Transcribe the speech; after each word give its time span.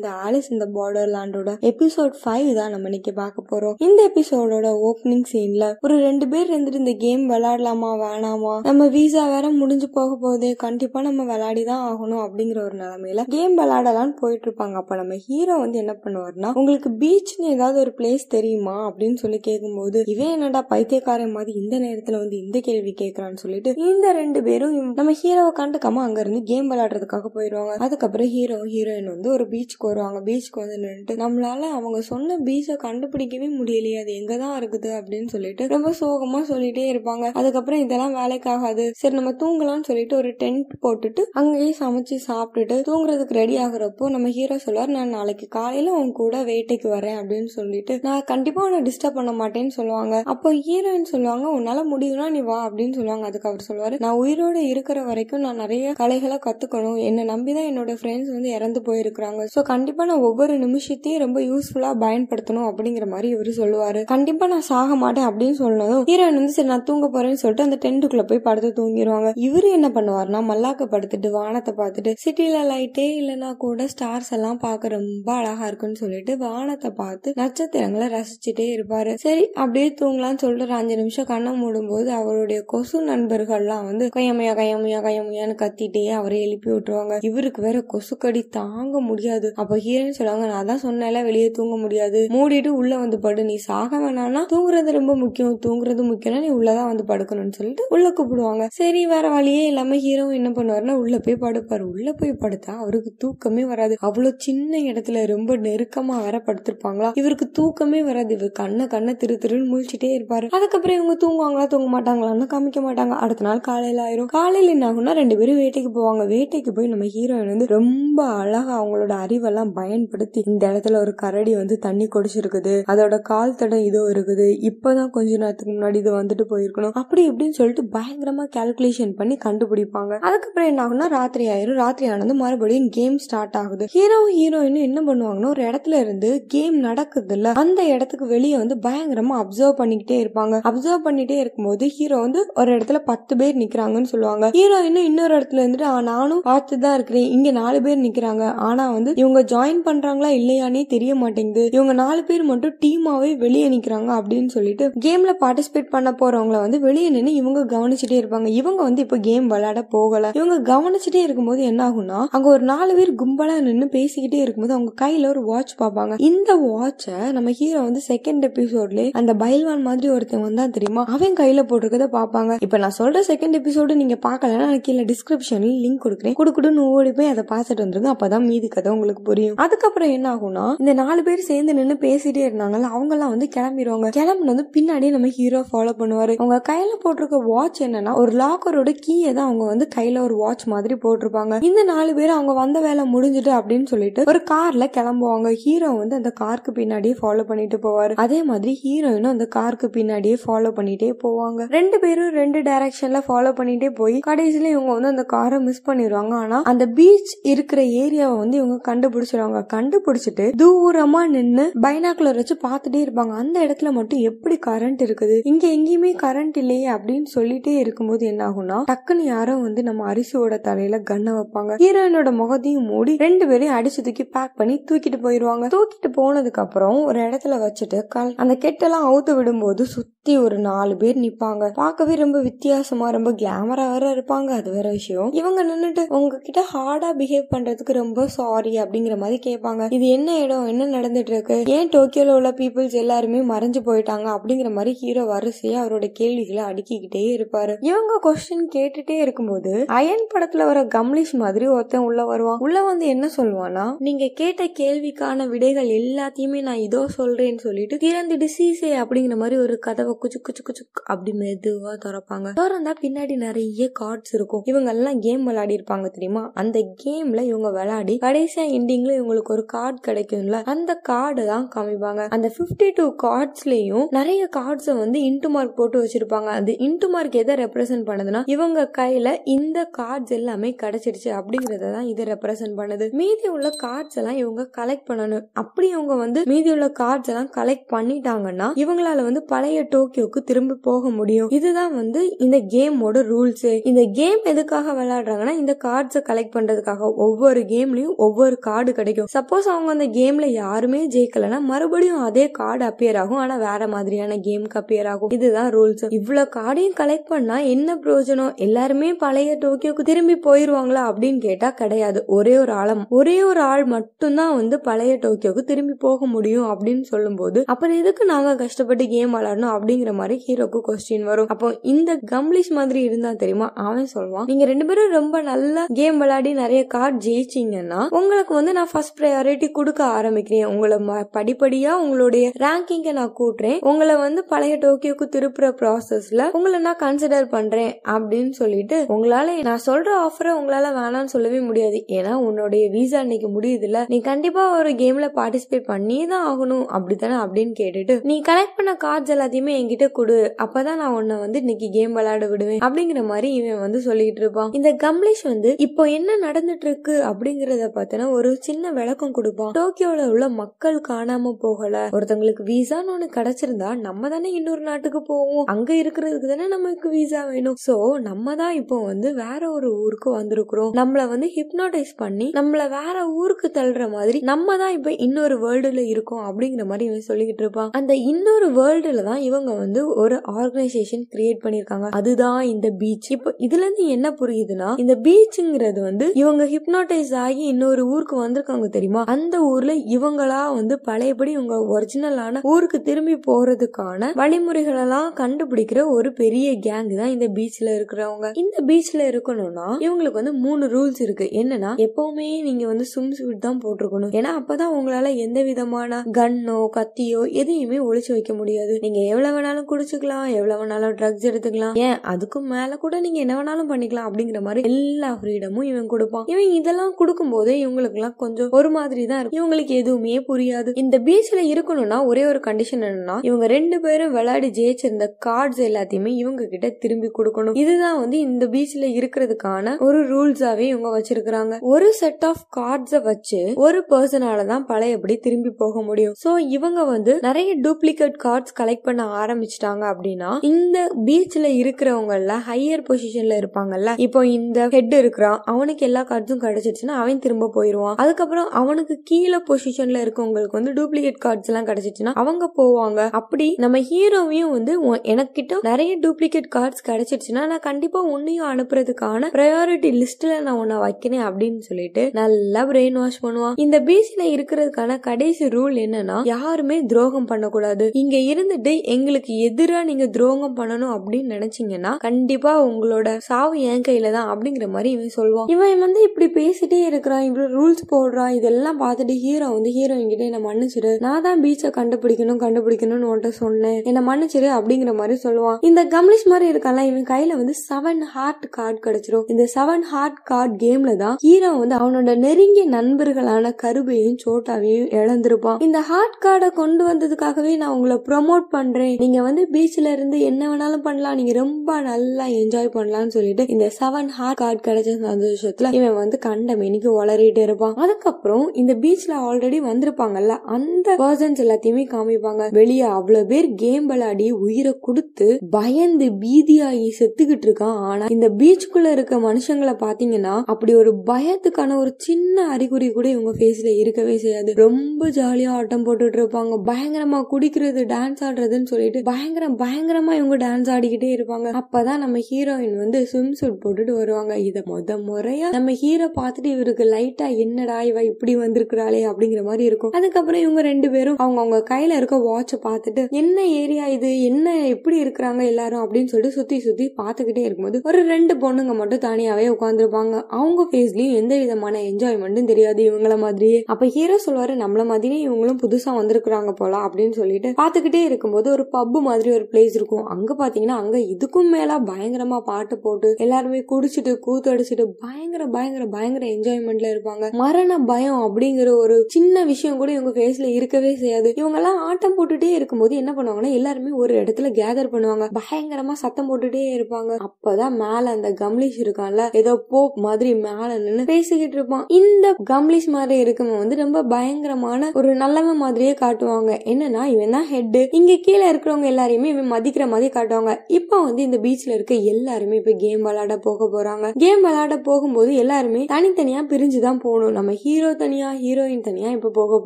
இந்த 0.00 0.12
ஆலிஸ் 0.26 0.46
இந்த 0.48 0.66
border 0.74 1.10
லேண்டோட 1.14 1.50
episode 1.68 2.14
five 2.20 2.46
தான் 2.54 2.70
நம்ம 2.70 2.86
இன்னைக்கு 2.90 3.12
பார்க்க 3.12 3.42
போறோம். 3.50 3.74
இந்த 3.78 4.00
எபிசோடோட 4.08 4.68
ஓப்பனிங் 4.86 5.24
சீன்ல 5.32 5.64
ஒரு 5.80 5.96
ரெண்டு 5.98 6.28
பேர் 6.28 6.52
இருந்துட்டு 6.52 6.78
இந்த 6.82 6.92
கேம் 6.98 7.24
விளையாடலாமா 7.30 7.90
வேணாமா 8.02 8.54
நம்ம 8.62 8.86
வீசா 8.86 9.22
வேற 9.32 9.46
முடிஞ்சு 9.50 9.88
போக 9.90 10.16
போகுது 10.20 10.48
கண்டிப்பா 10.56 11.00
நம்ம 11.00 11.24
விளையாடிதான் 11.24 11.82
ஆகணும் 11.88 12.22
அப்படிங்கிற 12.26 12.60
ஒரு 12.64 12.76
நிலைமையில 12.76 13.24
கேம் 13.28 13.58
விளையாடலாம்னு 13.58 14.14
போயிட்டு 14.20 14.48
இருப்பாங்க. 14.50 14.72
அப்ப 14.72 14.96
நம்ம 14.96 15.18
ஹீரோ 15.26 15.56
வந்து 15.56 15.78
என்ன 15.78 15.96
பண்ணுவாருன்னா 16.04 16.52
உங்களுக்கு 16.54 16.92
பீச்னு 17.02 17.50
ஏதாவது 17.50 17.78
ஒரு 17.78 17.92
பிளேஸ் 17.98 18.24
தெரியுமா 18.28 18.76
அப்படின்னு 18.88 19.14
சொல்லி 19.14 19.40
கேட்கும்போது 19.40 20.02
இவன் 20.06 20.32
என்னடா 20.32 20.62
பைத்தியக்காரன் 20.62 21.32
மாதிரி 21.32 21.54
இந்த 21.60 21.78
நேரத்துல 21.78 22.18
வந்து 22.18 22.38
இந்த 22.38 22.60
கேள்வி 22.60 22.94
கேட்கறான்னு 23.00 23.42
சொல்லிட்டு 23.44 23.76
இந்த 23.90 24.12
ரெண்டு 24.12 24.42
பேரும் 24.42 24.78
நம்ம 24.92 25.16
ஹீரோவை 25.22 25.54
கண்டுக்காம 25.60 26.02
அங்க 26.06 26.20
இருந்து 26.20 26.42
கேம் 26.42 26.70
விளையாடுறதுக்காக 26.70 27.30
போயிடுவாங்க 27.34 27.76
அதுக்கப்புறம் 27.78 28.26
ஹீரோ 28.28 28.60
ஹீரோயின் 28.74 29.12
வந்து 29.14 29.30
ஒரு 29.30 29.46
பீச்சுக்கு 29.48 29.88
வருவாங்க 29.90 30.20
பீச்சுக்கு 30.26 30.62
வந்து 30.62 30.78
நின்றுட்டு 30.84 31.16
நம்மளால 31.22 31.68
அவங்க 31.78 31.98
சொன்ன 32.10 32.38
பீச்சை 32.46 32.76
கண்டுபிடிக்கவே 32.86 33.48
முடியலையே 33.58 33.98
அது 34.02 34.12
எங்கதான் 34.20 34.56
இருக்குது 34.58 34.90
அப்படின்னு 34.98 35.28
சொல்லிட்டு 35.34 35.66
ரொம்ப 35.74 35.90
சோகமா 36.00 36.40
சொல்லிட்டே 36.52 36.86
இருப்பாங்க. 36.92 37.26
அதுக்கப்புறம் 37.40 37.80
இதெல்லாம் 37.80 38.14
வேலைக்காகாது. 38.14 38.86
சரி 39.02 39.14
நம்ம 39.14 39.32
தூங்கலாம்னு 39.42 39.88
சொல்லிட்டு 39.90 40.16
ஒரு 40.16 40.30
டென்ட் 40.42 40.70
போட்டுட்டு 40.84 41.22
அங்கேயே 41.32 41.70
சமைச்சு 41.80 42.16
சாப்பிட்டுட்டு 42.28 42.76
தூங்குறதுக்கு 42.88 43.38
ரெடி 43.40 43.56
ஆகுறப்போ 43.58 44.04
நம்ம 44.14 44.28
ஹீரோ 44.36 44.58
சொல்லுவார் 44.58 44.94
நான் 44.96 45.14
நாளைக்கு 45.16 45.46
காலையில 45.48 45.92
உன் 45.92 46.12
கூட 46.12 46.36
வேட்டைக்கு 46.44 46.88
வரேன் 46.96 47.18
அப்படின்னு 47.20 47.50
சொல்லிட்டு 47.56 47.94
நான் 48.02 48.24
கண்டிப்பா 48.24 48.60
உன்னை 48.64 48.80
டிஸ்டர்ப் 48.88 49.18
பண்ண 49.18 49.32
மாட்டேன்னு 49.40 49.74
சொல்லுவாங்க. 49.78 50.16
அப்போ 50.24 50.48
ஹீரோயின் 50.68 51.10
சொல்லுவாங்க 51.12 51.46
உன்னால 51.58 51.80
முடியும்னா 51.92 52.26
நீ 52.30 52.40
வா 52.50 52.58
அப்படின்னு 52.68 52.94
சொல்லுவாங்க. 52.94 53.26
அதுக்கு 53.26 53.48
அவர் 53.48 53.66
சொல்லுவாரு 53.68 53.96
நான் 53.98 54.18
உயிரோட 54.22 54.58
இருக்கிற 54.72 54.98
வரைக்கும் 55.02 55.40
நான் 55.40 55.62
நிறைய 55.64 55.92
கலைகளை 55.92 56.38
கத்துக்கணும். 56.46 56.98
என்னை 57.08 57.24
நம்பிதான் 57.32 57.68
என்னோட 57.70 57.92
ஃப்ரெண்ட்ஸ் 58.00 58.32
வந்து 58.36 58.50
இறந்து 58.58 58.82
போயிருக்கிறாங்க. 58.88 59.42
ஸோ 59.54 59.62
கண்டிப்பா 59.80 60.04
நான் 60.04 60.24
ஒவ்வொரு 60.28 60.54
நிமிஷத்தையும் 60.58 61.20
ரொம்ப 61.22 61.38
யூஸ்ஃபுல்லா 61.40 61.90
பயன்படுத்தணும் 62.02 62.66
அப்படிங்கிற 62.70 63.04
மாதிரி 63.08 63.28
இவர் 63.28 63.48
சொல்லுவாரு. 63.58 64.00
கண்டிப்பா 64.04 64.46
நான் 64.46 64.64
சாக 64.68 64.94
மாட்டேன் 64.94 65.26
அப்படின்னு 65.28 65.56
சொன்னதும் 65.60 66.02
ஹீரோயின் 66.10 66.38
வந்து 66.38 66.54
சரி 66.56 66.68
நான் 66.68 66.82
தூங்க 66.82 67.06
போறேன்னு 67.12 67.38
சொல்லிட்டு 67.42 67.64
அந்த 67.66 67.78
டென்ட்டுக்குள்ள 67.84 68.22
போய் 68.22 68.42
படுத்து 68.48 68.70
தூங்கிடுவாங்க 68.78 69.30
இவரு 69.46 69.68
என்ன 69.70 69.88
பண்ணுவாருன்னா 69.88 70.40
மல்லாக்க 70.50 70.88
படுத்துட்டு 70.94 71.30
வானத்தை 71.30 71.74
பார்த்துட்டு 71.76 72.12
சிட்டில 72.24 72.58
லைட்டே 72.72 73.06
இல்லைனா 73.20 73.50
கூட 73.56 73.86
ஸ்டார்ஸ் 73.92 74.30
எல்லாம் 74.30 74.58
பார்க்க 74.58 74.88
ரொம்ப 74.88 75.32
அழகா 75.32 75.66
இருக்குன்னு 75.66 75.96
சொல்லிட்டு 75.96 76.36
வானத்தை 76.38 76.90
பார்த்து 76.90 77.32
நட்சத்திரங்களை 77.36 78.08
ரசிச்சுட்டே 78.16 78.68
இருப்பாரு. 78.76 79.14
சரி 79.14 79.46
அப்படியே 79.52 79.94
தூங்கலாம்னு 80.00 80.42
சொல்லிட்டு 80.44 80.68
ஒரு 80.68 80.74
அஞ்சு 80.74 80.96
நிமிஷம் 80.96 81.30
கண்ணை 81.32 81.54
மூடும்போது 81.62 82.10
அவருடைய 82.20 82.60
கொசு 82.66 82.98
நண்பர்கள்லாம் 83.06 83.84
வந்து 83.84 84.06
கையமையா 84.18 84.54
கையமையா 84.60 85.00
கையமையான்னு 85.08 85.56
கத்திட்டே 85.64 86.04
அவரை 86.20 86.40
எழுப்பி 86.42 86.70
விட்டுருவாங்க. 86.70 87.16
இவருக்கு 87.30 87.62
வேற 87.62 87.84
கொசுக்கடி 87.94 88.44
தாங்க 88.50 89.00
முடியாது. 89.00 89.48
அப்போ 89.60 89.74
ஹீரோயின் 89.76 90.16
சொல்லுவாங்க 90.18 90.46
நான் 90.46 90.66
தான் 90.66 90.82
சொன்னேன்ல 90.82 91.22
வெளியே 91.24 91.50
தூங்க 91.50 91.74
முடியாது. 91.76 92.20
மூடிட்டு 92.30 92.70
உள்ள 92.80 92.92
வந்து 92.96 93.18
படு. 93.18 93.44
நீ 93.44 93.56
சாக 93.56 93.98
வேணாம்னா 93.98 94.42
தூங்குறது 94.52 94.90
ரொம்ப 94.90 95.12
முக்கியம். 95.16 95.56
தூங்குறது 95.66 96.02
முக்கியம்னா 96.02 96.40
நீ 96.40 96.50
உள்ளதான் 96.50 96.90
வந்து 96.92 97.04
படுக்கணும்னு 97.08 97.56
சொல்லிட்டு 97.56 97.84
உள்ள 97.88 98.06
கூப்பிடுவாங்க. 98.10 98.66
சரி 98.70 99.06
வேற 99.06 99.28
வழியே 99.28 99.66
இல்லாம 99.66 99.96
ஹீரோ 99.96 100.24
என்ன 100.30 100.50
பண்ணுவாருன்னா 100.50 100.94
உள்ள 100.94 101.18
போய் 101.18 101.38
படுப்பாரு. 101.40 101.84
உள்ள 101.92 102.12
போய் 102.12 102.32
படுத்தா 102.32 102.72
அவருக்கு 102.76 103.12
தூக்கமே 103.18 103.64
வராது. 103.64 103.96
அவ்வளவு 104.00 104.34
சின்ன 104.38 104.78
இடத்துல 104.90 105.26
ரொம்ப 105.26 105.56
நெருக்கமா 105.56 106.16
வேற 106.24 106.42
படுத்திருப்பாங்களா? 106.46 107.10
இவருக்கு 107.14 107.48
தூக்கமே 107.50 108.02
வராது. 108.02 108.34
இவர் 108.34 108.52
கண்ணை 108.52 108.86
கண்ணை 108.86 109.14
திரு 109.16 109.38
திருன்னு 109.42 109.70
முழிச்சிட்டே 109.72 110.10
இருப்பாரு. 110.18 110.48
அதுக்கப்புறம் 110.50 110.96
இவங்க 110.96 111.16
தூங்குவாங்களா 111.16 111.66
தூங்க 111.66 111.88
மாட்டாங்களான்னு 111.96 112.48
காமிக்க 112.54 112.80
மாட்டாங்க. 112.80 113.14
அடுத்த 113.18 113.44
நாள் 113.44 113.60
காலையில 113.60 114.02
ஆயிரும். 114.02 114.30
காலையில 114.36 114.70
என்ன 114.70 114.92
ஆகும்னா 114.92 115.12
ரெண்டு 115.12 115.36
பேரும் 115.36 115.56
வேட்டைக்கு 115.56 115.92
போவாங்க. 115.94 116.24
வேட்டைக்கு 116.26 116.72
போய் 116.72 116.86
நம்ம 116.86 117.04
ஹீரோயின் 117.16 117.52
வந்து 117.54 117.66
ரொம்ப 117.76 118.18
அழகா 118.36 118.72
அவங்களோட 118.80 119.12
அறிவெல்லாம் 119.50 119.72
பயன்படுத்தி 119.74 120.42
இந்த 120.46 120.64
இடத்துல 120.68 120.96
ஒரு 120.96 121.12
கரடி 121.14 121.54
வந்து 121.54 121.78
தண்ணி 121.78 122.06
குடிச்சிருக்குது. 122.14 122.74
அதோட 122.92 123.20
கால் 123.20 123.54
தடம் 123.54 123.84
இதோ 123.88 124.02
இருக்குது. 124.12 124.46
இப்பதான் 124.68 125.10
கொஞ்ச 125.10 125.30
நேரத்துக்கு 125.36 125.74
முன்னாடி 125.74 125.94
இது 125.94 126.12
வந்துட்டு 126.12 126.44
போயிருக்கணும். 126.50 126.94
அப்படி 127.02 127.22
இப்படின்னு 127.30 127.56
சொல்லிட்டு 127.58 127.84
பயங்கரமா 127.98 128.44
கால்குலேஷன் 128.56 129.14
பண்ணி 129.16 129.36
கண்டுபிடிப்பாங்க. 129.44 130.12
அதுக்கப்புறம் 130.28 130.68
என்ன 130.68 130.86
ஆகும்னா 130.86 131.08
ராத்திரி 131.08 131.46
ஆயிரும். 131.48 131.80
ராத்திரி 131.82 132.10
ஆனது 132.12 132.34
மறுபடியும் 132.34 132.88
கேம் 132.88 133.18
ஸ்டார்ட் 133.18 133.56
ஆகுது. 133.56 133.86
ஹீரோ 133.90 134.20
ஹீரோயின் 134.38 134.80
என்ன 134.88 134.98
பண்ணுவாங்கன்னா 135.08 135.46
ஒரு 135.46 135.62
இடத்துல 135.62 136.00
இருந்து 136.00 136.44
கேம் 136.48 136.78
நடக்குது 136.78 137.34
இல்ல 137.34 137.52
அந்த 137.52 137.80
இடத்துக்கு 137.82 138.26
வெளியே 138.26 138.56
வந்து 138.56 138.76
பயங்கரமா 138.88 139.36
அப்சர்வ் 139.42 139.78
பண்ணிக்கிட்டே 139.80 140.18
இருப்பாங்க. 140.24 140.56
அப்சர்வ் 140.70 141.06
பண்ணிட்டே 141.06 141.38
இருக்கும்போது 141.44 141.86
ஹீரோ 141.86 142.18
வந்து 142.18 142.40
ஒரு 142.54 142.70
இடத்துல 142.76 142.98
பத்து 143.04 143.36
பேர் 143.36 143.56
நிக்கிறாங்கன்னு 143.56 144.10
சொல்லுவாங்க. 144.12 144.46
ஹீரோயின் 144.48 144.98
இன்னொரு 145.10 145.34
இடத்துல 145.38 145.62
இருந்துட்டு 145.64 146.02
நானும் 146.02 146.42
பார்த்துதான் 146.44 146.94
இருக்கிறேன். 146.94 147.28
இங்க 147.30 147.50
நாலு 147.50 147.78
பேர் 147.82 147.98
நிக்கிறாங்க. 147.98 148.44
ஆனா 148.68 148.84
வந்து 148.92 149.12
இவங்க 149.16 149.39
ஜாயின் 149.42 149.80
பண்றாங்களா 149.84 150.28
இல்லையானே 150.40 150.86
தெரிய 150.86 151.14
மாட்டேங்குது. 151.14 151.68
இவங்க 151.72 151.92
நாலு 151.92 152.24
பேர் 152.24 152.42
மட்டும் 152.42 152.76
டீமாவே 152.86 153.36
வெளியே 153.36 153.68
நிக்கிறாங்க 153.68 154.10
அப்படின்னு 154.20 154.46
சொல்லிட்டு 154.46 154.92
கேம்ல 155.04 155.34
பார்ட்டிசிபேட் 155.40 155.88
பண்ண 155.90 156.10
போறவங்கள 156.10 156.58
வந்து 156.60 156.80
வெளியே 156.80 157.08
நின்று 157.08 157.34
இவங்க 157.34 157.64
கவனிச்சுட்டே 157.64 158.18
இருப்பாங்க. 158.20 158.46
இவங்க 158.46 158.82
வந்து 158.82 159.02
இப்ப 159.02 159.16
கேம் 159.16 159.46
விளையாட 159.46 159.82
போகல. 159.82 160.30
இவங்க 160.34 160.56
கவனிச்சுட்டே 160.72 161.14
இருக்கும்போது 161.14 161.62
என்ன 161.62 161.88
ஆகும்னா 161.88 162.26
அங்க 162.30 162.48
ஒரு 162.48 162.62
நாலு 162.62 162.94
பேர் 162.94 163.14
கும்பலா 163.14 163.60
நின்று 163.60 163.86
பேசிக்கிட்டே 163.86 164.40
இருக்கும்போது 164.40 164.74
அவங்க 164.74 164.92
கையில 165.04 165.28
ஒரு 165.28 165.44
வாட்ச் 165.44 165.74
பார்ப்பாங்க. 165.80 166.14
இந்த 166.16 166.54
வாட்சை 166.56 167.32
நம்ம 167.32 167.50
ஹீரோ 167.50 167.80
வந்து 167.80 168.00
செகண்ட் 168.08 168.44
எபிசோட்ல 168.50 169.10
அந்த 169.12 169.34
பைல்வான் 169.34 169.80
மாதிரி 169.80 170.08
ஒருத்தன் 170.08 170.40
வந்தா 170.40 170.66
தெரியுமா? 170.66 171.04
அவன் 171.04 171.32
கையில 171.32 171.62
போட்டிருக்கத 171.62 172.08
பாப்பாங்க 172.12 172.56
இப்ப 172.62 172.78
நான் 172.78 172.98
சொல்ற 172.98 173.20
செகண்ட் 173.28 173.56
எபிசோடு 173.60 173.94
நீங்க 173.94 174.18
பாக்கலன்னா 174.26 174.56
நான் 174.56 174.80
கீழே 174.80 175.04
டிஸ்கிரிப்ஷன்ல 175.04 175.68
லிங்க் 175.84 176.04
கொடுக்குறேன். 176.04 176.34
கொடுக்கணும்னு 176.38 176.76
ஓடி 176.76 177.12
போய் 177.12 177.26
அதை 177.26 177.44
பார்த்துட்டு 177.48 177.84
வந்துருங்க. 177.84 178.14
அப்பதான் 178.14 178.46
மீதி 178.46 178.68
கதை 178.68 178.92
உங்களுக்கு 178.92 179.22
புரியும். 179.30 179.58
அதுக்கப்புறம் 179.64 180.14
என்ன 180.16 180.26
ஆகும்னா 180.34 180.66
இந்த 180.82 180.92
நாலு 181.02 181.20
பேர் 181.28 181.48
சேர்ந்து 181.50 181.78
நின்று 181.80 181.96
பேசிட்டே 182.06 182.44
இருந்தாங்கல்ல 182.48 182.92
அவங்க 182.94 183.14
எல்லாம் 183.16 183.32
வந்து 183.34 183.48
கிளம்பிடுவாங்க. 183.56 184.08
கிளம்புனது 184.18 184.62
பின்னாடியே 184.76 185.10
நம்ம 185.16 185.28
ஹீரோ 185.38 185.62
ஃபாலோ 185.70 185.92
பண்ணுவாரு. 186.00 186.34
அவங்க 186.42 186.58
கையில 186.68 186.92
போட்டிருக்க 187.02 187.38
வாட்ச் 187.50 187.80
என்னன்னா 187.86 188.12
ஒரு 188.22 188.32
லாக்கரோட 188.42 188.90
கீயை 189.06 189.32
தான் 189.36 189.46
அவங்க 189.48 189.64
வந்து 189.72 189.88
கையில 189.96 190.20
ஒரு 190.26 190.36
வாட்ச் 190.42 190.64
மாதிரி 190.72 190.94
போட்டிருப்பாங்க. 191.04 191.54
இந்த 191.68 191.80
நாலு 191.90 192.10
பேர் 192.18 192.36
அவங்க 192.36 192.52
வந்த 192.60 192.78
வேலை 192.86 193.04
முடிஞ்சுட்டு 193.14 193.52
அப்படின்னு 193.58 193.86
சொல்லிட்டு 193.92 194.24
ஒரு 194.32 194.40
கார்ல 194.50 194.86
கிளம்புவாங்க. 194.96 195.48
ஹீரோ 195.64 195.90
வந்து 196.00 196.16
அந்த 196.20 196.30
காருக்கு 196.40 196.72
பின்னாடியே 196.78 197.14
ஃபாலோ 197.20 197.44
பண்ணிட்டு 197.50 197.78
போவாரு. 197.84 198.14
அதே 198.24 198.40
மாதிரி 198.50 198.72
ஹீரோயினும் 198.84 199.34
அந்த 199.34 199.46
காருக்கு 199.56 199.90
பின்னாடியே 199.96 200.36
ஃபாலோ 200.44 200.72
பண்ணிட்டே 200.78 201.10
போவாங்க. 201.24 201.60
ரெண்டு 201.76 201.98
பேரும் 201.98 202.32
ரெண்டு 202.40 202.60
டைரக்ஷன்ல 202.68 203.20
ஃபாலோ 203.28 203.52
பண்ணிட்டே 203.60 203.90
போய் 204.00 204.16
கடைசியில 204.26 204.72
இவங்க 204.74 204.92
வந்து 204.92 205.12
அந்த 205.14 205.24
காரை 205.34 205.58
மிஸ் 205.68 205.86
பண்ணிடுவாங்க. 205.88 206.34
ஆனா 206.44 206.60
அந்த 206.72 206.86
பீச் 206.98 207.32
இருக்கிற 207.52 207.80
ஏரியாவை 208.02 208.36
வந்து 208.42 208.58
இவங்க 208.62 208.78
கண்டுபிடிச்சிருவாங்க 209.20 209.60
கண்டுபிடிச்சிட்டு 209.72 210.44
தூரமா 210.62 211.22
நின்னு 211.28 211.64
பைனாக்குலர் 211.82 212.38
வச்சு 212.40 212.56
பார்த்துட்டே 212.66 213.00
இருப்பாங்க. 213.06 213.32
அந்த 213.42 213.56
இடத்துல 213.66 213.90
மட்டும் 213.90 214.18
எப்படி 214.18 214.58
கரண்ட் 214.66 215.02
இருக்குது? 215.06 215.36
இங்க 215.44 215.66
எங்கேயுமே 215.68 216.10
கரண்ட் 216.22 216.56
இல்லையே 216.56 216.88
அப்படின்னு 216.90 217.26
சொல்லிட்டே 217.34 217.74
இருக்கும்போது 217.76 218.26
என்ன 218.26 218.48
ஆகும்னா 218.48 218.78
டக்குன்னு 218.92 219.26
யாரோ 219.34 219.54
வந்து 219.56 219.82
நம்ம 219.82 220.12
அரிசியோட 220.12 220.58
தலையில 220.60 220.98
கண்ணை 220.98 221.32
வைப்பாங்க. 221.32 221.72
ஹீரோயினோட 221.84 222.32
முகத்தையும் 222.32 222.84
மூடி 222.84 223.16
ரெண்டு 223.16 223.46
பேரையும் 223.46 223.76
அடிச்சு 223.76 224.02
தூக்கி 224.02 224.24
பேக் 224.24 224.56
பண்ணி 224.56 224.84
தூக்கிட்டு 224.90 225.20
போயிருவாங்க. 225.22 225.66
தூக்கிட்டு 225.66 226.10
போனதுக்கு 226.16 226.62
அப்புறம் 226.64 227.04
ஒரு 227.04 227.20
இடத்துல 227.20 227.58
வச்சுட்டு 227.66 227.98
கல் 228.08 228.34
அந்த 228.36 228.54
கெட்டெல்லாம் 228.64 229.06
அவுத்து 229.10 229.32
விடும்போது 229.38 229.82
சுத்த 229.82 230.19
ஒரு 230.24 230.58
நாலு 230.58 230.96
பேர் 230.96 231.18
நிப்பாங்க. 231.18 231.72
பார்க்கவே 231.72 232.14
ரொம்ப 232.14 232.42
வித்தியாசமா 232.42 233.10
ரொம்ப 233.10 233.30
கிளாமரா 233.32 233.92
வேற 233.92 234.10
இருப்பாங்க. 234.14 234.46
அது 234.46 234.70
வேற 234.70 234.90
விஷயம். 234.90 235.32
இவங்க 235.32 235.60
நின்னுட்டு 235.64 236.12
உங்ககிட்ட 236.12 236.64
ஹார்டா 236.74 237.08
பிஹேவ் 237.18 237.46
பண்றதுக்கு 237.56 237.92
ரொம்ப 237.92 238.26
சாரி 238.26 238.76
அப்படிங்கிற 238.76 239.16
மாதிரி 239.16 239.38
கேட்பாங்க. 239.46 239.92
இது 239.92 240.08
என்ன 240.08 240.38
இடம்? 240.38 240.66
என்ன 240.66 240.86
நடந்துட்டு 240.86 241.30
இருக்கு? 241.30 241.62
ஏன் 241.66 241.88
டோக்கியோல 241.88 242.34
உள்ள 242.34 242.50
பீப்புள்ஸ் 242.50 242.92
எல்லாருமே 242.92 243.38
மறைஞ்சு 243.38 243.80
போயிட்டாங்க? 243.86 244.36
அப்படிங்கிற 244.36 244.70
மாதிரி 244.70 244.92
ஹீரோ 244.92 245.24
வரிசையா 245.24 245.80
அவரோட 245.84 246.06
கேள்விகளை 246.12 246.62
அடுக்கிக்கிட்டே 246.64 247.24
இருப்பாரு. 247.38 247.76
இவங்க 247.80 248.20
கொஸ்டின் 248.22 248.68
கேட்டுட்டே 248.74 249.10
இருக்கும்போது 249.10 249.84
அயன் 249.86 250.26
படத்துல 250.34 250.64
வர 250.64 250.84
கம்லிஷ் 250.84 251.32
மாதிரி 251.32 251.66
ஒருத்தன் 251.66 252.00
உள்ள 252.00 252.24
வருவான். 252.24 252.58
உள்ள 252.58 252.82
வந்து 252.82 253.06
என்ன 253.06 253.30
சொல்லுவானா 253.36 253.94
நீங்க 253.98 254.30
கேட்ட 254.34 254.64
கேள்விக்கான 254.64 255.48
விடைகள் 255.48 255.86
எல்லாத்தையுமே 255.86 256.62
நான் 256.62 256.76
இதோ 256.76 257.06
சொல்றேன்னு 257.18 257.58
சொல்லிட்டு 257.58 257.96
திறந்துட்டு 257.96 258.48
சீசே 258.58 258.92
அப்படிங்கிற 259.02 259.36
மாதிரி 259.36 259.56
ஒரு 259.60 259.78
கதவை 259.78 260.09
குச்சு 260.22 260.38
குச்சு 260.46 260.62
குச்சு 260.62 260.84
அப்படி 261.12 261.32
மெதுவா 261.40 261.92
திறப்பாங்க 262.04 262.48
திறந்தா 262.60 262.92
பின்னாடி 263.02 263.34
நிறைய 263.46 263.86
கார்ட்ஸ் 264.00 264.34
இருக்கும். 264.36 264.62
இவங்க 264.70 264.90
எல்லாம் 264.96 265.18
கேம் 265.26 265.44
விளையாடி 265.48 265.74
இருப்பாங்க 265.78 266.06
தெரியுமா? 266.16 266.42
அந்த 266.62 266.78
கேம்ல 267.02 267.40
இவங்க 267.50 267.70
விளையாடி 267.78 268.14
கடைசியா 268.26 268.64
எண்டிங்ல 268.78 269.12
இவங்களுக்கு 269.20 269.54
ஒரு 269.56 269.64
கார்டு 269.74 269.98
கிடைக்கும்ல 270.08 270.58
அந்த 270.72 270.94
கார்டு 271.10 271.42
தான் 271.52 271.66
காமிப்பாங்க. 271.74 272.22
அந்த 272.36 272.48
52 272.58 272.90
டூ 272.98 273.06
கார்ட்ஸ்லயும் 273.24 274.06
நிறைய 274.18 274.42
கார்ட்ஸை 274.58 274.94
வந்து 275.02 275.18
இன்டு 275.30 275.50
மார்க் 275.54 275.76
போட்டு 275.80 276.02
வச்சிருப்பாங்க. 276.04 276.50
அது 276.60 276.72
இன்டு 276.88 277.08
மார்க் 277.14 277.38
எதை 277.42 277.56
ரெப்ரசென்ட் 277.64 278.06
பண்ணுதுன்னா 278.10 278.42
இவங்க 278.54 278.88
கையில 278.98 279.28
இந்த 279.56 279.78
கார்ட்ஸ் 279.98 280.36
எல்லாமே 280.38 280.70
கிடைச்சிருச்சு 280.82 281.30
அப்படிங்கறத 281.38 281.92
தான் 281.96 282.08
இதை 282.12 282.24
ரெப்ரசென்ட் 282.32 282.78
பண்ணுது. 282.80 283.08
மீதி 283.20 283.48
உள்ள 283.54 283.68
கார்ட்ஸ் 283.84 284.18
எல்லாம் 284.20 284.38
இவங்க 284.42 284.62
கலெக்ட் 284.78 285.08
பண்ணணும். 285.10 285.44
அப்படி 285.62 285.86
இவங்க 285.94 286.14
வந்து 286.24 286.40
மீதி 286.52 286.70
உள்ள 286.76 286.88
கார்ட்ஸ் 287.02 287.30
எல்லாம் 287.32 287.50
கலெக்ட் 287.58 287.88
பண்ணிட்டாங்கன்னா 287.94 288.68
இவங்களால 288.82 289.24
வந்து 289.28 289.42
பழைய 289.52 289.78
டோக்கியோக்கு 290.00 290.42
திரும்பி 290.44 290.74
போக 290.74 291.08
முடியும். 291.08 291.48
இதுதான் 291.48 291.94
வந்து 291.94 292.38
இந்த 292.38 292.56
கேமோட 292.56 293.18
ரூல்ஸ். 293.32 293.80
இந்த 293.84 294.02
கேம் 294.12 294.42
எதுக்காக 294.44 294.92
விளையாடுறாங்கன்னா 294.92 295.58
இந்த 295.58 295.76
கார்ட்ஸை 295.84 296.20
கலெக்ட் 296.28 296.54
பண்றதுக்காக 296.56 297.14
ஒவ்வொரு 297.14 297.60
கேம்லயும் 297.60 298.14
ஒவ்வொரு 298.16 298.58
கார்டு 298.58 298.92
கிடைக்கும். 298.92 299.26
சப்போஸ் 299.38 299.68
அவங்க 299.74 299.90
அந்த 299.90 300.06
கேம்ல 300.06 300.46
யாருமே 300.46 301.08
ஜெயிக்கலன்னா 301.08 301.60
மறுபடியும் 301.60 302.20
அதே 302.20 302.50
கார்டு 302.50 302.84
அப்பியர் 302.84 303.16
ஆகும். 303.16 303.36
ஆனா 303.36 303.56
வேற 303.56 303.88
மாதிரியான 303.88 304.34
கேமுக்கு 304.36 304.78
அப்பியர் 304.80 305.06
ஆகும். 305.06 305.30
இதுதான் 305.30 305.70
ரூல்ஸ் 305.74 306.04
இவ்வளவு 306.08 306.48
கார்டையும் 306.56 306.98
கலெக்ட் 307.00 307.26
பண்ணா 307.26 307.58
என்ன 307.58 307.94
பிரயோஜனம்? 307.94 308.54
எல்லாருமே 308.56 309.14
பழைய 309.14 309.58
டோக்கியோக்கு 309.64 310.02
திரும்பி 310.02 310.34
போயிருவாங்களா 310.34 311.02
அப்படின்னு 311.10 311.38
கேட்டா 311.38 311.70
கிடையாது. 311.70 312.24
ஒரே 312.26 312.58
ஒரு 312.58 312.72
ஆழம். 312.72 313.06
ஒரே 313.08 313.42
ஒரு 313.42 313.60
ஆள் 313.60 313.84
மட்டும்தான் 313.84 314.56
வந்து 314.56 314.80
பழைய 314.80 315.14
டோக்கியோக்கு 315.14 315.62
திரும்பி 315.62 315.94
போக 315.94 316.26
முடியும் 316.26 316.64
அப்படின்னு 316.64 317.02
சொல்லும்போது 317.02 317.64
அப்புறம் 317.66 317.98
எதுக்கு 317.98 318.24
நாங்க 318.24 318.54
கஷ்டப்பட்டு 318.54 319.08
கேம் 319.08 319.34
விளையாடணும்? 319.34 319.74
அப்படிங்கிற 319.90 320.12
மாதிரி 320.12 320.44
ஹீரோக்கு 320.46 320.80
கொஸ்டின் 320.86 321.22
வரும். 321.22 321.48
அப்போ 321.48 321.78
இந்த 321.82 322.18
கம்லிஷ் 322.30 322.70
மாதிரி 322.70 323.02
இருந்தா 323.02 323.32
தெரியுமா? 323.32 323.72
அவன் 323.74 324.08
சொல்லுவான் 324.14 324.44
நீங்க 324.44 324.64
ரெண்டு 324.64 324.86
பேரும் 324.86 325.10
ரொம்ப 325.10 325.42
நல்லா 325.42 325.86
கேம் 325.94 326.18
விளையாடி 326.18 326.52
நிறைய 326.52 326.84
கார்டு 326.84 327.26
ஜெயிச்சீங்கன்னா 327.26 328.08
உங்களுக்கு 328.10 328.54
வந்து 328.54 328.72
நான் 328.72 328.88
ஃபர்ஸ்ட் 328.92 329.20
ப்ரையாரிட்டி 329.20 329.70
கொடுக்க 329.70 330.04
ஆரம்பிக்கிறேன். 330.04 330.64
உங்களை 330.64 330.96
ம- 330.96 331.26
படிப்படியா 331.32 331.92
உங்களுடைய 331.92 332.52
ரேங்கிங்கை 332.58 333.12
நான் 333.12 333.34
கூட்டுறேன். 333.38 333.84
உங்களை 333.84 334.16
வந்து 334.16 334.44
பழைய 334.44 334.76
டோக்கியோக்கு 334.76 335.28
திருப்புற 335.36 335.60
ப்ராசஸ்ல 335.60 336.50
உங்களை 336.50 336.78
நான் 336.78 336.96
கன்சிடர் 336.96 337.48
பண்றேன் 337.48 338.00
அப்படின்னு 338.08 338.50
சொல்லிட்டு 338.50 339.04
உங்களால 339.08 339.62
நான் 339.62 339.80
சொல்ற 339.86 340.08
ஆஃபரை 340.26 340.46
உங்களால 340.46 340.86
வேணாம்னு 340.98 341.24
சொல்லவே 341.24 341.60
முடியாது. 341.60 342.04
ஏன்னா 342.08 342.34
உன்னுடைய 342.34 342.88
வீசா 342.88 343.20
இன்னைக்கு 343.20 343.60
முடியுதுல்ல. 343.60 344.04
நீ 344.06 344.20
கண்டிப்பா 344.20 344.78
ஒரு 344.78 344.90
கேம்ல 344.90 345.30
பார்ட்டிசிபேட் 345.34 345.84
பண்ணியே 345.84 346.26
தான் 346.26 346.58
ஆகணும். 346.58 346.86
அப்படித்தானே? 346.86 347.34
அப்படின்னு 347.34 347.72
கேட்டுட்டு 347.80 348.20
நீ 348.22 348.40
கலெக்ட் 348.40 348.76
பண்ண 348.76 348.96
கார்ட்ஸ் 349.04 349.38
எல்லாத்தையுமே 349.38 349.79
என்கிட்ட 349.80 350.08
கொடு. 350.18 350.38
அப்பதான் 350.64 351.00
நான் 351.02 351.16
உன்னை 351.18 351.36
வந்து 351.44 351.60
இன்னைக்கு 351.64 351.88
கேம் 351.96 352.16
விளையாட 352.18 352.46
விடுவேன் 352.52 352.82
அப்படிங்கிற 352.86 353.22
மாதிரி 353.30 353.48
இவன் 353.58 353.82
வந்து 353.84 354.00
சொல்லிட்டு 354.08 354.42
இருப்பான். 354.44 354.70
இந்த 354.78 354.92
கம்லேஷ் 355.04 355.44
வந்து 355.52 355.70
இப்போ 355.86 356.02
என்ன 356.18 356.38
நடந்துட்டு 356.46 356.86
இருக்கு 356.88 357.14
அப்படிங்கறத 357.30 357.88
பார்த்தனா 357.96 358.26
ஒரு 358.38 358.50
சின்ன 358.68 358.92
விளக்கம் 358.98 359.36
கொடுப்பான். 359.38 359.72
டோக்கியோல 359.78 360.26
உள்ள 360.32 360.48
மக்கள் 360.62 360.98
காணாம 361.10 361.54
போகல. 361.64 362.04
ஒருத்தங்களுக்கு 362.16 362.64
விசான்னு 362.72 363.12
ஒண்ணு 363.14 363.28
கிடைச்சிருந்தா 363.36 363.90
நம்ம 364.06 364.28
தானே 364.34 364.50
இன்னொரு 364.58 364.82
நாட்டுக்கு 364.88 365.22
போவோம். 365.32 365.66
அங்க 365.74 365.90
இருக்கிறதுக்கு 366.02 366.50
தானே 366.52 366.66
நமக்கு 366.74 367.08
வீசா 367.16 367.42
வேணும். 367.50 367.76
சோ 367.86 367.96
நம்ம 368.28 368.54
தான் 368.62 368.74
இப்போ 368.80 368.96
வந்து 369.10 369.28
வேற 369.42 369.62
ஒரு 369.76 369.88
ஊருக்கு 370.04 370.30
வந்திருக்கிறோம். 370.38 370.92
நம்மள 371.00 371.22
வந்து 371.34 371.48
ஹிப்னோடைஸ் 371.56 372.12
பண்ணி 372.22 372.48
நம்மள 372.58 372.82
வேற 372.98 373.16
ஊருக்கு 373.40 373.68
தள்ளுற 373.78 374.04
மாதிரி 374.16 374.38
நம்ம 374.50 374.76
தான் 374.82 374.94
இப்ப 374.98 375.10
இன்னொரு 375.26 375.56
வேர்ல்டுல 375.64 376.02
இருக்கோம் 376.14 376.44
அப்படிங்கிற 376.48 376.84
மாதிரி 376.90 377.04
இவன் 377.10 377.26
சொல்லிக்கிட்டு 377.28 377.64
இருப்பான். 377.64 377.90
அந்த 377.98 378.12
இன்னொரு 378.32 378.68
வேர்ல்டுல 378.78 379.24
தான் 379.30 379.42
இவங்க 379.48 379.69
வந்து 379.76 380.14
ஒரு 380.14 380.36
ஆர்கனைசேஷன் 380.36 381.24
கிரியேட் 381.34 381.62
பண்ணிருக்காங்க 381.64 382.08
அதுதான் 382.10 382.60
இந்த 382.62 382.90
பீச் 382.98 383.30
இப்போ 383.30 383.54
இதுல 383.58 383.84
இருந்து 383.86 384.06
என்ன 384.06 384.34
புரியுதுன்னா 384.40 384.88
இந்த 384.96 385.18
பீச்ங்கிறது 385.22 386.00
வந்து 386.00 386.30
இவங்க 386.34 386.64
ஹிப்னோட்டைஸ் 386.64 387.34
ஆகி 387.34 387.62
இன்னொரு 387.64 388.06
ஊருக்கு 388.06 388.48
வந்திருக்காங்க 388.48 388.88
தெரியுமா? 388.88 389.24
அந்த 389.24 389.60
ஊர்ல 389.60 389.94
இவங்களா 389.94 390.74
வந்து 390.74 391.00
பழையபடி 391.00 391.50
இவங்க 391.50 391.76
ஒரிஜினலான 391.76 392.60
ஊருக்கு 392.62 393.02
திரும்பி 393.02 393.40
போறதுக்கான 393.48 394.32
வழிமுறைகள் 394.34 394.94
எல்லாம் 394.94 395.32
கண்டுபிடிக்கிற 395.34 396.08
ஒரு 396.08 396.32
பெரிய 396.32 396.72
கேங் 396.72 397.16
தான் 397.16 397.30
இந்த 397.30 397.48
பீச்ல 397.48 397.88
இருக்கிறவங்க. 397.98 398.50
இந்த 398.54 398.76
பீச்ல 398.86 399.20
இருக்கணும்னா 399.30 399.88
இவங்களுக்கு 399.98 400.40
வந்து 400.40 400.52
மூணு 400.54 400.86
ரூல்ஸ் 400.86 401.22
இருக்கு. 401.22 401.44
என்னன்னா 401.52 401.90
எப்பவுமே 402.06 402.62
நீங்க 402.62 402.86
வந்து 402.86 403.04
சும் 403.04 403.32
சூட் 403.32 403.58
தான் 403.58 403.80
போட்டிருக்கணும். 403.84 404.32
ஏன்னா 404.32 404.50
அப்பதான் 404.60 404.94
உங்களால 404.98 405.36
எந்த 405.36 405.62
விதமான 405.62 406.22
கன்னோ 406.38 406.88
கத்தியோ 406.96 407.52
எதையுமே 407.52 407.98
ஒழிச்சு 407.98 408.28
வைக்க 408.28 408.54
முடியாது. 408.54 408.98
நீங்க 409.00 409.20
எவ்வளவு 409.20 409.59
வேணாலும் 409.60 409.88
குடிச்சுக்கலாம் 409.92 410.46
எவ்வளவு 410.58 410.80
வேணாலும் 410.80 411.14
ட்ரக்ஸ் 411.20 411.46
எடுத்துக்கலாம். 411.50 411.94
ஏன் 412.06 412.18
அதுக்கும் 412.32 412.68
மேல 412.72 412.96
கூட 413.04 413.14
நீங்க 413.20 413.38
என்ன 413.44 413.54
வேணாலும் 413.58 413.90
பண்ணிக்கலாம் 413.92 414.28
அப்படிங்கிற 414.28 414.60
மாதிரி 414.66 414.82
எல்லா 414.90 415.30
ஃப்ரீடமும் 415.40 415.86
இவன் 415.90 416.10
கொடுப்பான். 416.12 416.44
இவன் 416.52 416.74
இதெல்லாம் 416.80 417.14
கொடுக்கும்போது 417.20 417.72
இவங்களுக்கு 417.84 418.18
எல்லாம் 418.20 418.36
கொஞ்சம் 418.42 418.70
ஒரு 418.78 418.90
மாதிரி 418.96 419.22
தான் 419.30 419.40
இருக்கும். 419.40 419.60
இவங்களுக்கு 419.60 419.94
எதுவுமே 420.02 420.36
புரியாது. 420.50 420.90
இந்த 421.02 421.16
பீச்ல 421.26 421.60
இருக்கணும்னா 421.72 422.18
ஒரே 422.30 422.44
ஒரு 422.50 422.60
கண்டிஷன் 422.68 423.04
என்னன்னா 423.08 423.36
இவங்க 423.48 423.66
ரெண்டு 423.74 423.96
பேரும் 424.00 424.34
விளையாடி 424.36 424.70
ஜெயிச்சிருந்த 424.78 425.28
கார்ட்ஸ் 425.46 425.82
எல்லாத்தையுமே 425.88 426.32
இவங்க 426.42 426.68
கிட்ட 426.72 426.88
திரும்பி 427.04 427.30
கொடுக்கணும். 427.38 427.76
இதுதான் 427.82 428.18
வந்து 428.22 428.38
இந்த 428.48 428.66
பீச்ல 428.74 429.04
இருக்கிறதுக்கான 429.18 429.96
ஒரு 430.08 430.20
ரூல்ஸாவே 430.32 430.86
இவங்க 430.92 431.10
வச்சிருக்காங்க 431.16 431.78
ஒரு 431.92 432.08
செட் 432.20 432.44
ஆஃப் 432.50 432.64
கார்ட்ஸ 432.78 433.22
வச்சு 433.28 433.60
ஒரு 433.86 434.00
பர்சனால 434.10 434.66
தான் 434.72 434.86
பழையபடி 434.90 435.36
திரும்பி 435.46 435.70
போக 435.82 436.02
முடியும். 436.08 436.34
சோ 436.44 436.50
இவங்க 436.76 437.00
வந்து 437.04 437.32
நிறைய 437.48 437.70
டூப்ளிகேட் 437.86 438.36
கார்ட்ஸ் 438.46 438.76
கலெக்ட் 438.80 439.06
பண்ண 439.08 439.22
ஆரம்பிச்சிட்டாங்க 439.50 440.04
அப்படின்னா 440.12 440.50
இந்த 440.72 440.98
பீச்ல 441.26 441.66
இருக்கிறவங்கல்ல 441.82 442.56
ஹையர் 442.68 443.06
பொசிஷன்ல 443.08 443.54
இருப்பாங்கல்ல 443.62 444.14
இப்போ 444.26 444.46
இந்த 444.46 444.88
ஹெட் 444.88 445.14
இருக்கிறான் 445.14 445.58
அவனுக்கு 445.64 446.06
எல்லா 446.06 446.24
கார்ட்ஸும் 446.30 446.62
கிடைச்சிருச்சுன்னா 446.64 447.14
அவன் 447.22 447.38
திரும்ப 447.38 447.70
போயிருவான். 447.76 448.16
அதுக்கப்புறம் 448.16 448.68
அவனுக்கு 448.80 449.14
கீழே 449.24 449.58
பொசிஷன்ல 449.68 450.18
இருக்கவங்களுக்கு 450.24 450.78
வந்து 450.78 450.92
டூப்ளிகேட் 450.98 451.40
கார்ட்ஸ் 451.44 451.70
எல்லாம் 451.70 451.86
கிடைச்சிச்சுன்னா 451.86 452.32
அவங்க 452.42 452.64
போவாங்க. 452.78 453.28
அப்படி 453.40 453.66
நம்ம 453.84 453.98
ஹீரோவையும் 454.10 454.72
வந்து 454.76 454.92
எனக்கிட்ட 455.34 455.78
நிறைய 455.88 456.12
டூப்ளிகேட் 456.24 456.68
கார்ட்ஸ் 456.76 457.06
கிடைச்சிருச்சுன்னா 457.08 457.62
நான் 457.72 457.86
கண்டிப்பா 457.88 458.20
உன்னையும் 458.34 458.68
அனுப்புறதுக்கான 458.72 459.50
ப்ரையாரிட்டி 459.56 460.10
லிஸ்ட்ல 460.20 460.60
நான் 460.66 460.80
உன்னை 460.82 460.96
வைக்கிறேன் 461.04 461.44
அப்படின்னு 461.48 461.80
சொல்லிட்டு 461.88 462.22
நல்லா 462.40 462.82
பிரெயின் 462.90 463.18
வாஷ் 463.20 463.40
பண்ணுவான். 463.44 463.76
இந்த 463.84 464.00
பீச்ல 464.08 464.42
இருக்கிறதுக்கான 464.56 465.18
கடைசி 465.28 465.64
ரூல் 465.76 465.96
என்னன்னா 466.04 466.38
யாருமே 466.44 466.98
துரோகம் 467.12 467.48
பண்ணக்கூடாது. 467.50 468.06
இங்க 468.22 468.36
இருந்துட்டு 468.52 468.92
எங்களுக்கு 469.14 469.39
எதிராக 469.46 470.04
நீங்க 470.04 470.26
துரோகம் 470.26 470.76
பண்ணணும் 470.76 471.14
அப்படின்னு 471.16 471.54
நினைச்சீங்கன்னா 471.56 472.12
கண்டிப்பா 472.16 472.72
உங்களோட 472.84 473.36
சாவு 473.38 473.80
என் 473.80 474.04
கையில 474.08 474.32
தான் 474.32 474.48
அப்படிங்கிற 474.52 474.88
மாதிரி 474.88 475.10
இவன் 475.10 475.36
சொல்லுவான். 475.36 475.68
இவன் 475.74 475.98
வந்து 475.98 476.22
இப்படி 476.22 476.46
பேசிட்டே 476.58 477.00
இருக்கிறான் 477.06 477.42
இவ்வளவு 477.42 477.74
ரூல்ஸ் 477.76 478.02
போடுறான் 478.12 478.48
இதெல்லாம் 478.48 479.00
பார்த்துட்டு 479.00 479.36
ஹீரோ 479.44 479.68
வந்து 479.68 479.90
ஹீரோயின் 479.96 480.30
கிட்ட 480.32 480.44
என்ன 480.44 480.60
மன்னிச்சிரு 480.68 481.12
நான் 481.20 481.42
தான் 481.42 481.62
பீச்சை 481.62 481.90
கண்டுபிடிக்கணும் 481.98 482.60
கண்டுபிடிக்கணும்னு 482.64 483.30
உன்ட்ட 483.32 483.48
சொன்னேன். 483.48 484.00
என்ன 484.04 484.20
மன்னிச்சிரு 484.20 484.68
அப்படிங்கிற 484.78 485.14
மாதிரி 485.14 485.36
சொல்லுவான். 485.46 485.78
இந்த 485.80 486.04
கம்லிஷ் 486.04 486.46
மாதிரி 486.52 486.66
இருக்கான்ல 486.72 487.04
இவன் 487.10 487.28
கையில 487.32 487.56
வந்து 487.60 487.74
செவன் 487.88 488.22
ஹார்ட் 488.34 488.66
கார்டு 488.70 488.98
கிடைச்சிரும். 489.06 489.44
இந்த 489.48 489.68
செவன் 489.74 490.04
ஹார்ட் 490.12 490.42
கார்டு 490.42 490.74
கேம்ல 490.84 491.16
தான் 491.16 491.36
ஹீரோ 491.46 491.70
வந்து 491.72 491.96
அவனோட 491.96 492.36
நெருங்கிய 492.36 492.86
நண்பர்களான 492.88 493.72
கருபையும் 493.82 494.38
சோட்டாவையும் 494.44 495.10
இழந்திருப்பான். 495.20 495.80
இந்த 495.88 496.00
ஹார்ட் 496.00 496.38
கார்டை 496.46 496.70
கொண்டு 496.72 497.04
வந்ததுக்காகவே 497.10 497.76
நான் 497.76 497.94
உங்களை 497.96 498.16
ப்ரொமோட் 498.28 498.66
பண்றேன். 498.76 499.14
நீங்க 499.20 499.42
வந்து 499.42 499.62
பீச்ல 499.72 500.12
இருந்து 500.12 500.40
என்ன 500.40 500.62
வேணாலும் 500.70 501.04
பண்ணலாம். 501.06 501.36
நீங்க 501.36 501.52
ரொம்ப 501.52 502.00
நல்லா 502.00 502.44
என்ஜாய் 502.60 502.92
பண்ணலாம்னு 502.94 503.34
சொல்லிட்டு 503.36 503.64
இந்த 503.68 503.86
செவன் 504.00 504.30
ஹார்ட் 504.36 504.56
கார்டு 504.56 504.80
கிடைச்ச 504.86 505.10
சந்தோஷத்துல 505.24 505.92
இவன் 505.92 506.14
வந்து 506.14 506.38
கண்ட 506.38 506.74
மெனிக்கு 506.74 507.10
வளரிட்டு 507.18 507.62
இருப்பான். 507.62 507.94
அதுக்கப்புறம் 507.94 508.64
இந்த 508.74 508.94
பீச்ல 508.94 509.32
ஆல்ரெடி 509.48 509.78
வந்திருப்பாங்கல்ல 509.88 510.54
அந்த 510.76 511.16
பர்சன்ஸ் 511.18 511.60
எல்லாத்தையுமே 511.64 512.04
காமிப்பாங்க. 512.14 512.64
வெளியே 512.70 513.00
அவ்வளவு 513.00 513.46
பேர் 513.46 513.68
கேம் 513.74 514.06
விளையாடி 514.06 514.50
உயிரை 514.50 514.94
கொடுத்து 515.00 515.48
பயந்து 515.70 516.28
பீதியாகி 516.44 517.10
செத்துக்கிட்டு 517.18 517.68
இருக்கான். 517.68 517.98
ஆனா 518.10 518.26
இந்த 518.30 518.48
பீச்சுக்குள்ள 518.58 519.12
இருக்க 519.12 519.36
மனுஷங்களை 519.36 519.94
பாத்தீங்கன்னா 520.06 520.62
அப்படி 520.74 520.94
ஒரு 520.94 521.12
பயத்துக்கான 521.30 521.98
ஒரு 521.98 522.14
சின்ன 522.16 522.66
அறிகுறி 522.68 523.10
கூட 523.12 523.28
இவங்க 523.28 523.52
ஃபேஸ்ல 523.58 523.96
இருக்கவே 523.96 524.38
செய்யாது. 524.38 524.72
ரொம்ப 524.76 525.28
ஜாலியா 525.28 525.68
ஆட்டம் 525.68 526.06
போட்டுட்டு 526.06 526.40
இருப்பாங்க. 526.40 526.74
பயங்கரமா 526.90 527.42
குடிக்கிறது 527.52 528.02
டான்ஸ் 528.14 528.42
ஆடுறதுன்னு 528.48 528.88
சொல்லிட்டு 529.10 529.30
பயங்கரம் 529.30 529.76
பயங்கரமா 529.78 530.32
இவங்க 530.38 530.56
டான்ஸ் 530.64 530.90
ஆடிக்கிட்டே 530.94 531.30
இருப்பாங்க. 531.36 531.68
அப்பதான் 531.80 532.20
நம்ம 532.24 532.38
ஹீரோயின் 532.48 532.96
வந்து 532.96 533.18
ஸ்விம் 533.26 533.52
சூட் 533.52 533.78
போட்டுட்டு 533.84 534.12
வருவாங்க. 534.12 534.52
இத 534.58 534.82
முத 534.86 535.14
முறையா 535.28 535.68
நம்ம 535.70 535.92
ஹீரோ 536.00 536.26
பார்த்துட்டு 536.38 536.68
இவருக்கு 536.74 537.04
லைட்டா 537.14 537.46
என்னடா 537.56 537.96
இவ 538.02 538.22
இப்படி 538.24 538.52
வந்திருக்கிறாளே 538.56 539.20
அப்படிங்கிற 539.30 539.62
மாதிரி 539.64 539.84
இருக்கும். 539.84 540.12
அதுக்கப்புறம் 540.18 540.60
இவங்க 540.60 540.82
ரெண்டு 540.88 541.10
பேரும் 541.10 541.38
அவங்க 541.38 541.60
அவங்க 541.60 541.78
கையில 541.90 542.18
இருக்க 542.20 542.36
வாட்ச 542.48 542.78
பார்த்துட்டு 542.86 543.24
என்ன 543.40 543.56
ஏரியா 543.80 544.06
இது? 544.16 544.30
என்ன 544.42 544.76
எப்படி 544.86 545.16
இருக்கிறாங்க 545.24 545.62
எல்லாரும்? 545.72 546.02
அப்படின்னு 546.04 546.30
சொல்லிட்டு 546.32 546.56
சுத்தி 546.58 546.78
சுத்தி 546.78 547.06
பார்த்துக்கிட்டே 547.22 547.64
இருக்கும்போது 547.66 548.00
ஒரு 548.04 548.20
ரெண்டு 548.32 548.54
பொண்ணுங்க 548.62 548.94
மட்டும் 549.00 549.24
தனியாவே 549.26 549.66
உட்காந்துருப்பாங்க 549.74 550.36
அவங்க 550.60 550.80
ஃபேஸ்லயும் 550.90 551.36
எந்த 551.40 551.54
விதமான 551.58 551.96
என்ஜாய்மெண்ட்டும் 552.10 552.70
தெரியாது 552.72 553.00
இவங்கள 553.10 553.38
மாதிரியே. 553.38 553.80
அப்ப 553.86 554.06
ஹீரோ 554.16 554.38
சொல்லுவாரு 554.46 554.76
நம்மள 554.84 555.04
மாதிரியே 555.12 555.40
இவங்களும் 555.48 555.80
புதுசா 555.84 556.10
வந்திருக்கிறாங்க 556.20 556.72
போல 556.72 556.96
அப்படின்னு 557.06 557.36
சொல்லிட்டு 557.40 557.68
பார்த்துக்கிட்டே 557.82 558.22
இருக்கும்போது 558.30 558.68
ஒரு 558.70 558.86
பப்பு 559.00 559.20
மாதிரி 559.28 559.50
ஒரு 559.52 559.66
பிளேஸ் 559.72 559.94
இருக்கும். 559.94 560.24
அங்க 560.24 560.50
பாத்தீங்கன்னா 560.58 560.98
அங்க 561.02 561.18
இதுக்கும் 561.34 561.70
மேல 561.70 561.98
பயங்கரமா 562.10 562.60
பாட்டு 562.60 562.98
போட்டு 562.98 563.28
எல்லாருமே 563.38 563.82
குடிச்சிட்டு 563.92 564.32
கூத்தடிச்சிட்டு 564.46 565.06
பயங்கர 565.20 565.66
பயங்கர 565.66 566.04
பயங்கர 566.06 566.46
என்ஜாய்மெண்ட்ல 566.46 567.08
இருப்பாங்க. 567.14 567.52
மரண 567.52 567.98
பயம் 568.10 568.40
அப்படிங்கிற 568.46 568.90
ஒரு 568.96 569.16
சின்ன 569.28 569.64
விஷயம் 569.64 569.96
கூட 569.96 570.10
இவங்க 570.12 570.32
ஃபேஸ்ல 570.36 570.68
இருக்கவே 570.78 571.12
செய்யாது. 571.16 571.52
இவங்க 571.56 571.76
எல்லாம் 571.76 571.98
ஆட்டம் 572.08 572.36
போட்டுட்டே 572.36 572.70
இருக்கும்போது 572.78 573.14
என்ன 573.16 573.30
பண்ணுவாங்கன்னா 573.36 573.72
எல்லாருமே 573.72 574.10
ஒரு 574.22 574.34
இடத்துல 574.42 574.68
கேதர் 574.80 575.12
பண்ணுவாங்க. 575.14 575.46
பயங்கரமா 575.60 576.12
சத்தம் 576.22 576.48
போட்டுட்டே 576.48 576.84
இருப்பாங்க. 576.96 577.32
அப்பதான் 577.46 577.96
மேல 578.04 578.24
அந்த 578.30 578.50
கம்லீஷ் 578.60 579.00
இருக்கான்ல 579.04 579.44
ஏதோ 579.52 579.74
போப் 579.88 580.18
மாதிரி 580.18 580.54
மேல 580.54 580.90
நின்று 580.98 581.24
பேசிக்கிட்டு 581.24 581.76
இருப்பான். 581.76 582.04
இந்த 582.20 582.54
கம்லீஷ் 582.70 583.08
மாதிரி 583.16 583.36
இருக்கவன் 583.44 583.82
வந்து 583.82 583.96
ரொம்ப 583.96 584.22
பயங்கரமான 584.34 585.10
ஒரு 585.14 585.34
நல்லவன் 585.34 585.80
மாதிரியே 585.84 586.14
காட்டுவாங்க. 586.22 586.70
என்னன்னா 586.92 587.24
இவன் 587.34 587.50
தான் 587.50 587.68
ஹெட் 587.72 587.98
இங்க 588.10 588.32
கீழே 588.42 588.68
இருக்கிற 588.68 588.89
இருக்கிறவங்க 588.90 589.08
எல்லாரையுமே 589.12 589.48
இவன் 589.52 589.72
மதிக்கிற 589.72 590.04
மாதிரி 590.08 590.28
காட்டுவாங்க. 590.32 590.72
இப்போ 590.86 591.16
வந்து 591.22 591.42
இந்த 591.42 591.58
பீச்ல 591.62 591.90
இருக்க 591.94 592.14
எல்லாருமே 592.32 592.76
இப்போ 592.76 592.92
கேம் 592.98 593.22
விளையாட 593.22 593.54
போக 593.56 593.88
போறாங்க. 593.94 594.26
கேம் 594.38 594.62
விளையாட 594.62 594.96
போகும்போது 594.98 595.50
எல்லாருமே 595.54 596.02
தனித்தனியா 596.04 596.60
பிரிஞ்சுதான் 596.72 597.20
போகணும். 597.24 597.56
நம்ம 597.58 597.72
ஹீரோ 597.82 598.10
தனியா 598.14 598.48
ஹீரோயின் 598.64 599.00
தனியா 599.00 599.30
இப்ப 599.30 599.50
போக 599.52 599.80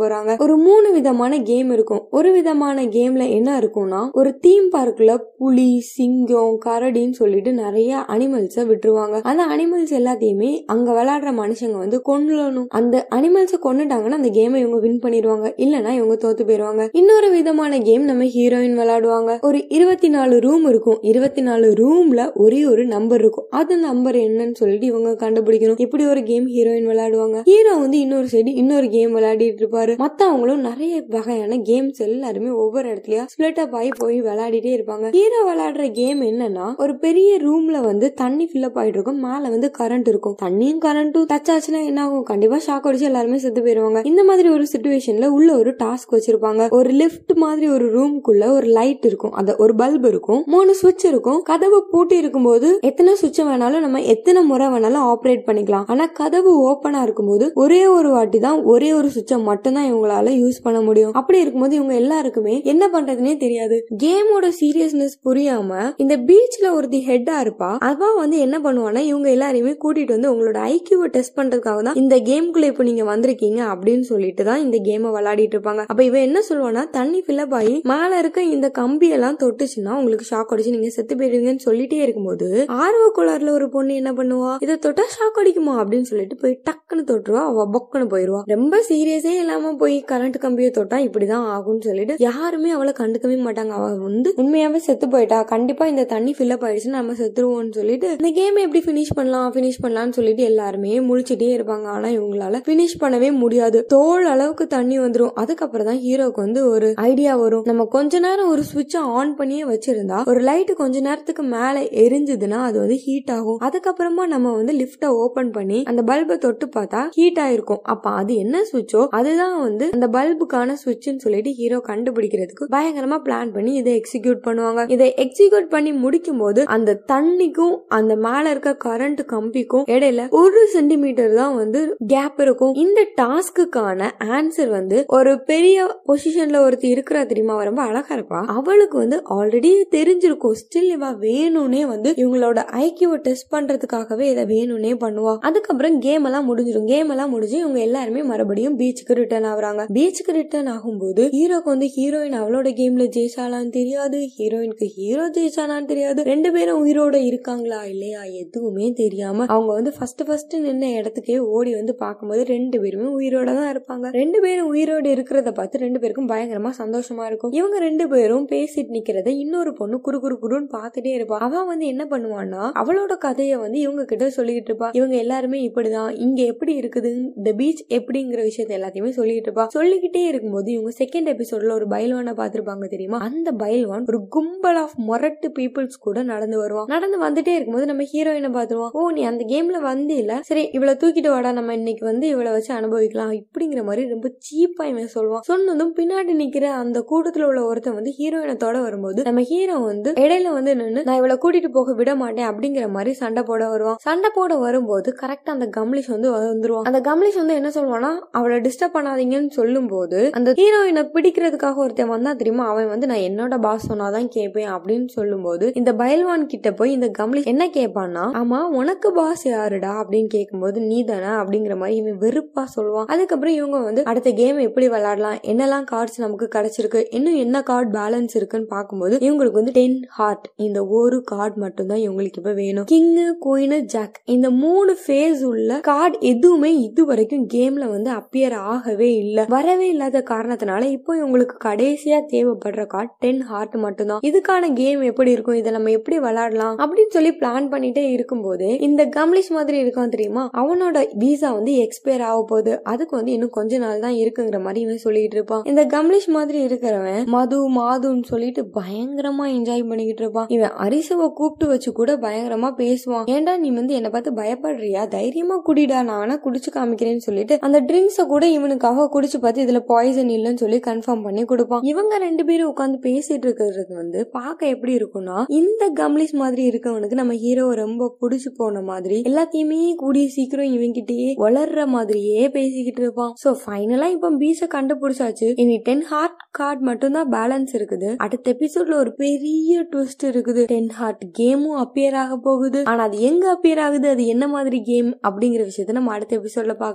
போறாங்க. 0.00 0.40
ஒரு 0.40 0.56
மூணு 0.56 0.92
விதமான 0.92 1.32
கேம் 1.42 1.70
இருக்கும். 1.70 2.02
ஒரு 2.10 2.32
விதமான 2.32 2.84
கேம்ல 2.96 3.24
என்ன 3.30 3.50
இருக்கும்னா 3.60 4.02
ஒரு 4.12 4.32
தீம் 4.38 4.68
பார்க்ல 4.72 5.12
புலி 5.38 5.70
சிங்கம் 5.94 6.58
கரடின்னு 6.64 7.18
சொல்லிட்டு 7.20 7.52
நிறைய 7.52 8.04
அனிமல்ஸ 8.08 8.58
விட்டுருவாங்க. 8.70 9.16
அந்த 9.22 9.42
அனிமல்ஸ் 9.56 9.94
எல்லாத்தையுமே 10.00 10.52
அங்க 10.66 10.88
விளையாடுற 10.98 11.32
மனுஷங்க 11.42 11.78
வந்து 11.84 12.00
கொண்டுலணும் 12.08 12.68
அந்த 12.80 12.96
அனிமல்ஸை 13.14 13.58
கொண்டுட்டாங்கன்னா 13.66 14.18
அந்த 14.20 14.30
கேமை 14.38 14.60
இவங்க 14.64 14.78
வின் 14.86 15.00
பண்ணிடுவாங்க. 15.02 15.46
இல்லைன்னா 15.64 15.92
இவங்க 15.98 16.14
தோத்து 16.24 16.42
போயிடுவாங்க. 16.48 16.82
இன்னொரு 16.92 17.30
விதமான 17.30 17.72
கேம் 17.78 18.04
நம்ம 18.04 18.24
ஹீரோயின் 18.36 18.76
விளையாடுவாங்க. 18.94 19.40
ஒரு 19.40 19.68
இருபத்தி 19.68 20.08
நாலு 20.08 20.40
ரூம் 20.40 20.68
இருக்கும். 20.68 20.98
இருபத்தி 21.00 21.40
நாலு 21.40 21.72
ரூம்ல 21.72 22.32
ஒரே 22.34 22.66
ஒரு 22.66 22.86
நம்பர் 22.86 23.20
இருக்கும். 23.20 23.46
அந்த 23.50 23.76
நம்பர் 23.76 24.14
என்னன்னு 24.14 24.54
சொல்லிட்டு 24.54 24.86
இவங்க 24.86 25.30
கண்டுபிடிக்கணும். 25.30 25.80
இப்படி 25.80 26.06
ஒரு 26.06 26.22
கேம் 26.22 26.46
ஹீரோயின் 26.46 26.88
விளையாடுவாங்க. 26.88 27.40
ஹீரோ 27.44 27.74
வந்து 27.74 27.98
இன்னொரு 27.98 28.26
சைடு 28.32 28.48
இன்னொரு 28.48 28.88
கேம் 28.88 29.16
விளையாடிட்டு 29.16 29.62
இருப்பாரு. 29.62 30.06
மத்தவங்களும் 30.06 30.56
நிறைய 30.56 31.02
வகையான 31.08 31.56
கேம்ஸ் 31.56 31.98
எல்லாருமே 31.98 32.48
ஒவ்வொரு 32.48 32.88
இடத்துலயும் 32.88 33.26
ஸ்பிளிட் 33.36 33.58
அப் 33.58 33.74
ஆகி 33.74 33.88
போய் 33.96 34.22
விளையாடிட்டே 34.22 34.80
இருப்பாங்க. 34.80 35.12
ஹீரோ 35.12 35.54
விளையாடுற 35.54 35.92
கேம் 35.92 36.22
என்னன்னா 36.22 36.76
ஒரு 36.76 36.98
பெரிய 36.98 37.36
ரூம்ல 37.36 37.80
வந்து 37.80 38.12
தண்ணி 38.12 38.50
ஃபில் 38.52 38.62
அப் 38.62 38.76
ஆயிட்டு 38.76 38.86
இருக்கும். 38.86 39.20
மேல 39.20 39.48
வந்து 39.48 39.70
கரண்ட் 39.78 40.08
இருக்கும். 40.08 40.36
தண்ணியும் 40.42 40.78
கரண்ட்டும் 40.84 41.26
டச் 41.32 41.50
ஆச்சுன்னா 41.50 41.84
என்ன 41.84 42.02
ஆகும்? 42.02 42.22
கண்டிப்பா 42.22 42.56
ஷாக் 42.56 42.86
அடிச்சு 42.86 43.00
எல்லாருமே 43.00 43.38
செத்து 43.38 43.62
போயிருவாங்க. 43.62 44.00
இந்த 44.04 44.24
மாதிரி 44.24 44.48
ஒரு 44.48 44.66
சுச்சுவேஷன்ல 44.72 45.26
உள்ள 45.26 45.58
ஒரு 45.58 45.76
டாஸ்க் 45.82 46.12
வச்சிருப்பாங்க. 46.12 46.70
ஒரு 46.70 46.90
லிஃப்ட் 46.90 47.32
மாதிரி 47.32 47.68
ஒரு 47.68 48.00
ரூம்குள்ள 48.00 48.50
ஒரு 48.50 48.66
லைட் 48.66 48.83
லைட் 48.84 49.10
இருக்கும் 49.10 49.36
அந்த 49.40 49.50
ஒரு 49.64 49.72
பல்ப் 49.82 50.08
இருக்கும் 50.12 50.40
மூணு 50.54 50.72
சுவிட்ச் 50.78 51.06
இருக்கும். 51.10 51.40
கதவு 51.50 51.78
பூட்டி 51.90 52.16
இருக்கும்போது 52.22 52.68
எத்தனை 52.88 53.12
சுவிட்ச் 53.20 53.40
வேணாலும் 53.48 53.82
நம்ம 53.84 54.00
எத்தனை 54.12 54.40
முறை 54.50 54.66
வேணாலும் 54.72 55.04
ஆப்ரேட் 55.10 55.44
பண்ணிக்கலாம். 55.46 55.84
ஆனா 55.92 56.04
கதவு 56.20 56.50
ஓபனா 56.70 57.00
இருக்கும்போது 57.06 57.46
ஒரே 57.62 57.80
ஒரு 57.96 58.08
வாட்டி 58.14 58.38
தான் 58.44 58.58
ஒரே 58.72 58.88
ஒரு 58.98 59.08
சுவிட்சை 59.14 59.36
மட்டும்தான் 59.48 59.88
இவங்களால 59.90 60.32
யூஸ் 60.40 60.58
பண்ண 60.64 60.78
முடியும். 60.88 61.12
அப்படி 61.20 61.38
இருக்கும்போது 61.42 61.74
இவங்க 61.78 61.94
எல்லாருக்குமே 62.02 62.54
என்ன 62.72 62.88
பண்றதுனே 62.94 63.34
தெரியாது. 63.44 63.76
கேமோட 64.02 64.48
சீரியஸ்னஸ் 64.60 65.16
புரியாம 65.28 65.80
இந்த 66.04 66.16
பீச்ல 66.30 66.66
ஒருத்தி 66.76 67.00
ஹெட்டா 67.10 67.36
இருப்பா. 67.44 67.70
அவ 67.90 68.10
வந்து 68.20 68.38
என்ன 68.46 68.58
பண்ணுவானா 68.66 69.02
இவங்க 69.10 69.28
எல்லாரையுமே 69.36 69.74
கூட்டிட்டு 69.84 70.16
வந்து 70.16 70.32
உங்களோட 70.34 70.60
ஐக்கியூவை 70.74 71.08
டெஸ்ட் 71.16 71.36
பண்றதுக்காக 71.40 71.82
தான் 71.88 72.00
இந்த 72.02 72.16
கேம்குள்ள 72.30 72.70
இப்போ 72.72 72.86
நீங்க 72.90 73.06
வந்திருக்கீங்க 73.12 73.60
அப்படின்னு 73.74 74.06
சொல்லிட்டு 74.12 74.44
தான் 74.50 74.62
இந்த 74.66 74.76
கேமை 74.88 75.10
விளையாடிட்டு 75.16 75.56
இருப்பாங்க. 75.56 75.84
அப்ப 75.92 76.00
இவ 76.10 76.18
என்ன 76.28 76.42
சொல்லுவானா 76.50 76.84
தண்ணி 76.98 77.22
ஃபில்லப் 77.26 77.56
ஆகி 77.60 77.74
மேல 77.92 78.10
இருக்க 78.22 78.42
இந்த 78.54 78.68
கம்பியெல்லாம் 78.78 79.36
தொட்டுச்சுன்னா 79.42 79.94
உங்களுக்கு 79.94 80.36
ஷாக் 80.36 80.52
அடிச்சு 80.52 80.70
நீங்க 80.70 80.88
செத்து 80.88 81.14
போயிடுவீங்கன்னு 81.14 81.58
சொல்லிட்டே 81.64 81.92
இருக்கும்போது 81.92 82.64
ஆர்வ 82.66 83.12
குளர்ல 83.16 83.50
ஒரு 83.50 83.68
பொண்ணு 83.68 83.94
என்ன 83.94 84.12
பண்ணுவா? 84.12 84.56
இதை 84.60 84.74
தொட்டா 84.74 85.02
ஷாக் 85.16 85.40
அடிக்குமா? 85.42 85.72
அப்படின்னு 85.72 86.02
சொல்லிட்டு 86.02 86.36
போய் 86.36 86.60
டக்குன்னு 86.70 87.02
தொட்டுருவா. 87.02 87.42
அவ 87.44 87.68
பொக்குன்னு 87.72 87.96
போயிருவா. 87.96 88.40
ரொம்ப 88.44 88.84
சீரியஸே 88.88 89.34
இல்லாம 89.34 89.74
போய் 89.74 90.04
கரண்ட் 90.08 90.38
கம்பியை 90.38 90.70
தொட்டா 90.70 90.96
இப்படிதான் 91.06 91.42
ஆகும்னு 91.54 91.80
சொல்லிட்டு 91.80 92.14
யாருமே 92.18 92.70
அவளை 92.70 92.92
கண்டுக்கவே 92.98 93.38
மாட்டாங்க. 93.46 93.68
அவ 93.68 93.94
வந்து 93.94 94.34
உண்மையாவே 94.36 94.76
செத்து 94.76 95.08
போயிட்டா. 95.08 95.42
கண்டிப்பா 95.42 95.86
இந்த 95.86 96.04
தண்ணி 96.04 96.34
ஃபில்லப் 96.38 96.64
ஆயிடுச்சுன்னு 96.66 96.98
நம்ம 96.98 97.12
செத்துருவோம்னு 97.12 97.72
சொல்லிட்டு 97.72 98.10
இந்த 98.10 98.30
கேம் 98.30 98.56
எப்படி 98.56 98.84
பினிஷ் 98.84 99.14
பண்ணலாம் 99.14 99.52
பினிஷ் 99.52 99.82
பண்ணலாம்னு 99.82 100.10
சொல்லிட்டு 100.10 100.42
எல்லாருமே 100.42 100.98
முழிச்சிட்டே 100.98 101.50
இருப்பாங்க. 101.56 101.84
ஆனா 101.84 102.08
இவங்களால 102.08 102.62
பினிஷ் 102.68 103.00
பண்ணவே 103.00 103.32
முடியாது. 103.32 103.84
தோல் 103.84 104.24
அளவுக்கு 104.24 104.66
தண்ணி 104.66 104.98
வந்துடும் 104.98 105.30
அதுக்கப்புறம் 105.34 105.86
தான் 105.86 105.96
ஹீரோக்கு 105.96 106.34
வந்து 106.34 106.68
ஒரு 106.68 106.92
ஐடியா 106.94 107.36
வரும். 107.36 107.62
நம்ம 107.64 107.84
கொஞ்ச 107.84 108.18
நேரம் 108.18 108.48
ஒரு 108.48 108.63
சுவிட்சை 108.72 109.00
ஆன் 109.18 109.34
பண்ணியே 109.36 109.64
வச்சிருந்தா 109.64 110.18
ஒரு 110.32 110.40
லைட் 110.40 110.72
கொஞ்ச 110.74 111.00
நேரத்துக்கு 111.00 111.42
மேல 111.42 111.80
எரிஞ்சதுன்னா 112.04 112.58
அது 112.68 112.78
வந்து 112.78 112.96
ஹீட் 113.04 113.30
ஆகும். 113.30 113.58
அதுக்கப்புறமா 113.60 114.24
நம்ம 114.34 114.52
வந்து 114.52 114.72
லிப்ட 114.72 115.06
ஓபன் 115.24 115.50
பண்ணி 115.50 115.82
அந்த 115.82 116.02
பல்பை 116.02 116.36
தொட்டு 116.36 116.68
பார்த்தா 116.76 117.02
ஹீட் 117.10 117.40
ஆயிருக்கும். 117.46 117.82
அப்ப 117.82 118.10
அது 118.10 118.34
என்ன 118.34 118.62
சுவிட்சோ 118.72 119.02
அதுதான் 119.08 119.60
வந்து 119.60 119.88
அந்த 119.92 120.08
பல்புக்கான 120.08 120.76
சுவிட்ச்னு 120.84 121.22
சொல்லிட்டு 121.24 121.50
ஹீரோ 121.50 121.80
கண்டுபிடிக்கிறதுக்கு 121.88 122.70
பயங்கரமா 122.76 123.18
பிளான் 123.26 123.52
பண்ணி 123.52 123.74
இதை 123.74 123.92
எக்ஸிக்யூட் 124.00 124.40
பண்ணுவாங்க. 124.46 124.90
இதை 124.90 125.08
எக்ஸிக்யூட் 125.16 125.68
பண்ணி 125.68 125.92
முடிக்கும் 125.92 126.38
போது 126.38 126.66
அந்த 126.66 127.02
தண்ணிக்கும் 127.12 127.76
அந்த 127.88 128.16
மேல 128.16 128.50
இருக்க 128.50 128.76
கரண்ட் 128.84 129.22
கம்பிக்கும் 129.32 129.86
இடையில 129.94 130.28
ஒரு 130.28 130.60
சென்டிமீட்டர் 130.72 131.34
தான் 131.34 131.54
வந்து 131.54 131.96
கேப் 132.06 132.40
இருக்கும். 132.40 132.72
இந்த 132.74 133.00
டாஸ்க்குக்கான 133.22 134.10
ஆன்சர் 134.36 134.68
வந்து 134.68 135.04
ஒரு 135.06 135.32
பெரிய 135.44 136.00
பொசிஷன்ல 136.08 136.60
ஒருத்தர் 136.66 136.92
இருக்கிறா 136.94 137.26
தெரியுமா? 137.26 137.62
ரொம்ப 137.62 137.82
அழகா 137.82 138.14
இருப்பா. 138.14 138.40
அவளுக்கு 138.56 138.96
வந்து 139.02 139.18
ஆல்ரெடி 139.36 139.70
தெரிஞ்சிருக்கும். 139.96 140.56
ஸ்டில் 140.62 140.90
இவ 140.96 141.10
வேணும்னே 141.26 141.82
வந்து 141.92 142.10
இவங்களோட 142.22 142.60
ஐக்கியூவை 142.84 143.18
டெஸ்ட் 143.26 143.50
பண்றதுக்காகவே 143.54 144.26
இதை 144.32 144.44
வேணும்னே 144.54 144.92
பண்ணுவா. 145.04 145.34
அதுக்கப்புறம் 145.48 145.96
கேம் 146.06 146.26
எல்லாம் 146.28 146.46
முடிஞ்சிடும். 146.50 146.88
கேம் 146.92 147.10
எல்லாம் 147.14 147.32
முடிஞ்சு 147.34 147.56
இவங்க 147.62 147.80
எல்லாருமே 147.88 148.22
மறுபடியும் 148.30 148.76
பீச்சுக்கு 148.80 149.18
ரிட்டர்ன் 149.20 149.48
ஆகுறாங்க. 149.52 149.84
பீச்சுக்கு 149.96 150.34
ரிட்டர்ன் 150.40 150.70
ஆகும்போது 150.74 151.24
ஹீரோக்கு 151.36 151.70
வந்து 151.74 151.88
ஹீரோயின் 151.96 152.36
அவளோட 152.40 152.68
கேம்ல 152.80 153.06
ஜெயிச்சாலான்னு 153.16 153.72
தெரியாது. 153.78 154.20
ஹீரோயினுக்கு 154.36 154.88
ஹீரோ 154.98 155.24
ஜெயிச்சாலான்னு 155.38 155.90
தெரியாது. 155.92 156.22
ரெண்டு 156.32 156.50
பேரும் 156.56 156.80
உயிரோட 156.84 157.16
இருக்காங்களா 157.30 157.80
இல்லையா 157.94 158.22
எதுவுமே 158.42 158.88
தெரியாம 159.02 159.46
அவங்க 159.54 159.70
வந்து 159.78 159.92
ஃபர்ஸ்ட் 159.96 160.22
ஃபர்ஸ்ட் 160.28 160.54
நின்ன 160.66 160.92
இடத்துக்கே 160.98 161.38
ஓடி 161.56 161.72
வந்து 161.80 161.92
பார்க்கும்போது 162.04 162.42
ரெண்டு 162.54 162.76
பேருமே 162.82 163.08
உயிரோட 163.18 163.48
தான் 163.58 163.70
இருப்பாங்க. 163.74 164.06
ரெண்டு 164.20 164.38
பேரும் 164.44 164.70
உயிரோட 164.72 165.06
இருக்கிறத 165.14 165.50
பார்த்து 165.58 165.82
ரெண்டு 165.84 165.98
பேருக்கும் 166.02 166.28
பயங்கரமா 166.32 166.70
சந்தோஷமா 166.80 167.24
இருக்கும். 167.30 167.52
இவங்க 167.58 167.76
ரெண்டு 167.86 168.04
பேரும் 168.12 168.33
பேசிட்டு 168.42 168.92
நிக்கிறத 168.92 169.28
இன்னொரு 169.28 169.72
பொண்ணு 169.72 170.00
குறு 170.00 170.20
குறு 170.20 170.38
குருன்னு 170.42 170.68
பார்த்துட்டே 170.72 171.12
இருப்பா. 171.16 171.36
அவ 171.38 171.64
வந்து 171.64 171.86
என்ன 171.86 172.06
பண்ணுவான்னா 172.10 172.70
அவளோட 172.74 173.16
கதையை 173.16 173.56
வந்து 173.56 173.78
இவங்க 173.78 174.04
கிட்ட 174.04 174.26
சொல்லிக்கிட்டு 174.36 174.72
இருப்பா. 174.72 174.88
இவங்க 174.92 175.16
எல்லாருமே 175.16 175.70
இப்படிதான். 175.70 176.18
இங்க 176.18 176.42
எப்படி 176.42 176.78
இருக்குது? 176.78 177.30
இந்த 177.36 177.52
பீச் 177.52 177.92
எப்படிங்கிற 177.92 178.50
விஷயத்த 178.50 178.72
எல்லாத்தையுமே 178.78 179.08
சொல்லிட்டு 179.08 179.50
இருப்பா. 179.50 179.66
சொல்லிக்கிட்டே 179.66 180.24
இருக்கும்போது 180.24 180.72
இவங்க 180.72 180.90
செகண்ட் 180.98 181.34
எபிசோட்ல 181.34 181.72
ஒரு 181.72 181.86
பைல்வானை 181.86 182.32
பார்த்திருப்பாங்க 182.32 182.86
தெரியுமா? 182.86 183.18
அந்த 183.18 183.52
பைல்வான் 183.52 184.04
ஒரு 184.08 184.28
கும்பல் 184.28 184.76
ஆஃப் 184.76 184.96
மொரட்டு 185.08 185.48
பீப்புள்ஸ் 185.58 185.98
கூட 186.00 186.22
நடந்து 186.22 186.58
வருவான். 186.58 186.86
நடந்து 186.86 187.18
வந்துட்டே 187.22 187.54
இருக்கும்போது 187.54 187.86
நம்ம 187.86 188.02
ஹீரோயினை 188.02 188.50
பாத்துருவோம் 188.58 188.90
ஓ 188.92 189.10
நீ 189.10 189.22
அந்த 189.22 189.44
கேம்ல 189.44 189.80
வந்து 189.80 190.16
இல்ல 190.16 190.40
சரி 190.42 190.68
இவ்வளவு 190.72 190.98
தூக்கிட்டு 191.02 191.28
வாடா. 191.28 191.52
நம்ம 191.52 191.74
இன்னைக்கு 191.74 192.04
வந்து 192.04 192.28
இவளை 192.28 192.52
வச்சு 192.52 192.74
அனுபவிக்கலாம். 192.74 193.32
இப்படிங்கிற 193.32 193.84
மாதிரி 193.84 194.08
ரொம்ப 194.08 194.28
சீப்பா 194.46 194.84
இவன் 194.84 195.08
சொல்லுவான் 195.14 195.40
சொன்னதும் 195.40 195.94
பின்னாடி 195.96 196.32
நிக்கிற 196.42 196.64
அந்த 196.64 197.00
கூட்டத்துல 197.10 197.42
உள்ள 197.42 197.64
ஒருத்தன் 197.64 197.94
வந்து 197.94 198.12
ஹீரோயினத்தோட 198.24 198.80
வரும்போது 198.82 199.22
நம்ம 199.22 199.40
ஹீரோ 199.40 199.76
வந்து 199.76 200.12
இடையில 200.12 200.52
வந்து 200.52 200.76
நின்று 200.76 201.04
நான் 201.04 201.16
இவளை 201.16 201.38
கூட்டிட்டு 201.42 201.68
போக 201.68 201.94
விட 201.94 202.14
மாட்டேன் 202.14 202.48
அப்படிங்கிற 202.48 202.88
மாதிரி 202.88 203.12
சண்டை 203.12 203.42
போட 203.42 203.68
வருவான். 203.68 203.96
சண்டை 204.00 204.30
போட 204.34 204.56
வரும்போது 204.56 205.16
கரெக்டா 205.22 205.50
அந்த 205.56 205.66
கம்லிஷ் 205.76 206.10
வந்து 206.10 206.32
வந்துருவான். 206.32 206.82
அந்த 206.82 207.00
கம்லிஷ் 207.00 207.36
வந்து 207.36 207.54
என்ன 207.54 207.68
சொல்லுவானா 207.68 208.10
அவளை 208.30 208.56
டிஸ்டர்ப் 208.56 208.94
பண்ணாதீங்கன்னு 208.94 209.50
சொல்லும் 209.50 209.86
போது 209.86 210.30
அந்த 210.32 210.52
ஹீரோயினை 210.52 211.02
பிடிக்கிறதுக்காக 211.14 211.74
ஒருத்தன் 211.76 212.08
வந்தா 212.08 212.32
தெரியுமா? 212.32 212.68
அவன் 212.68 212.88
வந்து 212.88 213.06
நான் 213.06 213.16
என்னோட 213.16 213.60
பாஸ் 213.60 213.92
சொன்னாதான் 213.92 214.28
கேட்பேன் 214.28 214.70
அப்படின்னு 214.70 215.08
சொல்லும்போது 215.08 215.72
இந்த 215.74 215.92
பயல்வான் 215.92 216.46
கிட்ட 216.46 216.72
போய் 216.72 216.92
இந்த 216.92 217.10
கம்லிஷ் 217.18 217.44
என்ன 217.44 217.66
கேட்பான்னா 217.66 218.24
ஆமா 218.42 218.62
உனக்கு 218.64 219.12
பாஸ் 219.12 219.46
யாருடா? 219.46 220.00
அப்படின்னு 220.00 220.26
கேட்கும்போது 220.26 220.80
நீ 220.80 221.04
தானே? 221.04 221.22
அப்படிங்கிற 221.24 221.76
மாதிரி 221.76 221.96
இவன் 221.96 222.18
வெறுப்பா 222.18 222.64
சொல்லுவான். 222.76 223.04
அதுக்கப்புறம் 223.04 223.54
இவங்க 223.54 223.78
வந்து 223.78 224.04
அடுத்த 224.04 224.30
கேம் 224.30 224.58
எப்படி 224.58 224.88
விளையாடலாம்? 224.88 225.34
என்னெல்லாம் 225.34 225.84
கார்ட்ஸ் 225.92 226.16
நமக்கு 226.16 226.48
கிடைச்சிருக்கு? 226.54 227.06
இன்னும் 227.10 227.34
என்ன 227.34 227.62
கார்டு 227.62 227.98
பேலன்ஸ் 227.98 228.13
இருக்குன்னு 228.20 228.66
பார்க்கும்போது 228.66 229.16
இவங்களுக்கு 229.16 229.60
வந்து 229.60 229.72
டென் 229.72 230.06
ஹார்ட் 230.08 230.50
இந்த 230.56 230.86
ஒரு 230.86 231.22
கார்டு 231.22 231.56
மட்டும் 231.56 231.86
தான் 231.86 231.98
இவங்களுக்கு 231.98 232.36
இப்ப 232.36 232.52
வேணும். 232.52 232.86
கிங்கு 232.92 233.26
குயினு 233.46 233.80
ஜாக் 233.80 234.20
இந்த 234.24 234.50
மூணு 234.50 234.96
ஃபேஸ் 235.06 235.42
உள்ள 235.44 235.80
கார்டு 235.80 236.18
எதுவுமே 236.20 236.70
இது 236.78 237.04
வரைக்கும் 237.04 237.46
கேம்ல 237.54 237.90
வந்து 237.90 238.10
அப்பியர் 238.10 238.54
ஆகவே 238.54 239.14
இல்லை. 239.14 239.44
வரவே 239.48 239.88
இல்லாத 239.88 240.22
காரணத்தினால 240.30 240.82
இப்போ 240.82 241.12
இவங்களுக்கு 241.16 241.56
கடைசியா 241.64 242.18
தேவைப்படுற 242.32 242.86
கார்டு 242.86 243.12
டென் 243.18 243.40
ஹார்ட் 243.40 243.74
மட்டும்தான். 243.74 244.20
இதுக்கான 244.26 244.72
கேம் 244.72 245.00
எப்படி 245.00 245.30
இருக்கும்? 245.30 245.54
இதை 245.54 245.72
நம்ம 245.72 245.90
எப்படி 245.90 246.18
விளையாடலாம்? 246.18 246.78
அப்படின்னு 246.78 247.14
சொல்லி 247.16 247.30
பிளான் 247.30 247.68
பண்ணிட்டே 247.74 248.04
இருக்கும்போது 248.10 248.78
இந்த 248.78 249.02
கம்லிஷ் 249.06 249.50
மாதிரி 249.50 249.82
இருக்கான் 249.82 250.08
தெரியுமா? 250.08 250.50
அவனோட 250.56 251.06
விசா 251.14 251.52
வந்து 251.52 251.72
எக்ஸ்பயர் 251.72 252.22
ஆக 252.22 252.44
போகுது. 252.48 252.72
அதுக்கு 252.82 253.16
வந்து 253.16 253.32
இன்னும் 253.32 253.50
கொஞ்ச 253.50 253.78
நாள் 253.78 254.00
தான் 254.00 254.12
இருக்குங்கிற 254.12 254.60
மாதிரி 254.60 254.80
இவன் 254.80 254.96
சொல்லிட்டு 254.96 255.36
இருப்பான். 255.36 255.64
இந்த 255.64 255.84
கம்லிஷ் 255.86 256.28
மாதிரி 256.28 256.66
இருக்கிறவன் 256.66 257.24
மது 257.26 257.68
மாது 257.68 258.03
மாதுன்னு 258.04 258.30
சொல்லிட்டு 258.32 258.62
பயங்கரமா 258.78 259.44
என்ஜாய் 259.56 259.84
பண்ணிக்கிட்டு 259.90 260.22
இருப்பான். 260.24 260.48
இவன் 260.56 260.74
அரிசுவை 260.84 261.26
கூப்பிட்டு 261.38 261.66
வச்சு 261.72 261.90
கூட 261.98 262.12
பயங்கரமா 262.24 262.68
பேசுவான். 262.82 263.26
ஏன்டா 263.34 263.52
நீ 263.64 263.68
வந்து 263.78 263.94
என்ன 263.98 264.08
பார்த்து 264.14 264.30
பயப்படுறியா? 264.40 265.02
தைரியமா 265.16 265.56
குடிடா 265.68 265.98
நான் 266.10 266.32
குடிச்சு 266.46 266.70
காமிக்கிறேன்னு 266.76 267.24
சொல்லிட்டு 267.28 267.54
அந்த 267.66 267.78
ட்ரிங்க்ஸ 267.88 268.22
கூட 268.32 268.44
இவனுக்காக 268.56 269.08
குடிச்சு 269.14 269.38
பார்த்து 269.44 269.64
இதுல 269.66 269.80
பாய்சன் 269.90 270.32
இல்லைன்னு 270.36 270.62
சொல்லி 270.64 270.78
கன்ஃபார்ம் 270.88 271.24
பண்ணி 271.26 271.44
கொடுப்பான். 271.52 271.84
இவங்க 271.92 272.14
ரெண்டு 272.26 272.42
பேரும் 272.48 272.70
உட்காந்து 272.72 272.98
பேசிட்டு 273.08 273.46
இருக்கிறது 273.48 273.94
வந்து 274.00 274.20
பார்க்க 274.38 274.72
எப்படி 274.74 274.92
இருக்கும்னா 274.98 275.38
இந்த 275.60 275.84
கம்லிஸ் 276.00 276.34
மாதிரி 276.42 276.62
இருக்கவனுக்கு 276.70 277.20
நம்ம 277.22 277.36
ஹீரோ 277.44 277.66
ரொம்ப 277.82 278.10
பிடிச்சு 278.22 278.50
போன 278.60 278.82
மாதிரி 278.90 279.18
எல்லாத்தையுமே 279.30 279.80
கூடிய 280.02 280.26
சீக்கிரம் 280.36 280.72
இவங்கிட்டயே 280.76 281.30
வளர்ற 281.44 281.80
மாதிரியே 281.94 282.42
பேசிக்கிட்டு 282.56 283.02
இருப்பான். 283.04 283.32
சோ 283.42 283.50
ஃபைனலா 283.62 284.08
இப்ப 284.16 284.32
பீச்ச 284.42 284.68
கண்டுபிடிச்சாச்சு. 284.76 285.48
இனி 285.62 285.76
டென் 285.88 286.04
ஹார்ட் 286.10 286.38
கார்டு 286.58 286.82
மட்டும் 286.88 287.16
தான் 287.18 287.30
பேலன்ஸ் 287.36 287.72
இருக்குது 287.78 287.93
இருக்குது. 287.94 288.16
அடுத்த 288.16 288.56
எபிசோட்ல 288.58 288.94
ஒரு 288.94 289.14
பெரிய 289.14 289.86
ட்விஸ்ட் 289.92 290.22
இருக்குது. 290.22 290.64
டென் 290.64 290.88
ஹார்ட் 290.88 291.24
கேமும் 291.38 291.84
அப்பியர் 291.84 292.14
ஆக 292.14 292.36
போகுது. 292.36 292.84
ஆனா 292.84 293.02
அது 293.02 293.20
எங்க 293.20 293.44
அப்பியர் 293.52 293.80
ஆகுது? 293.80 294.08
அது 294.08 294.26
என்ன 294.26 294.48
மாதிரி 294.48 294.82
கேம் 294.82 295.18
அப்படிங்கிற 295.28 295.70
விஷயத்த 295.70 295.92
நம்ம 295.92 296.12
அடுத்த 296.12 296.36
எபிசோட்ல 296.36 296.74
பார்க்கலாம். 296.74 296.92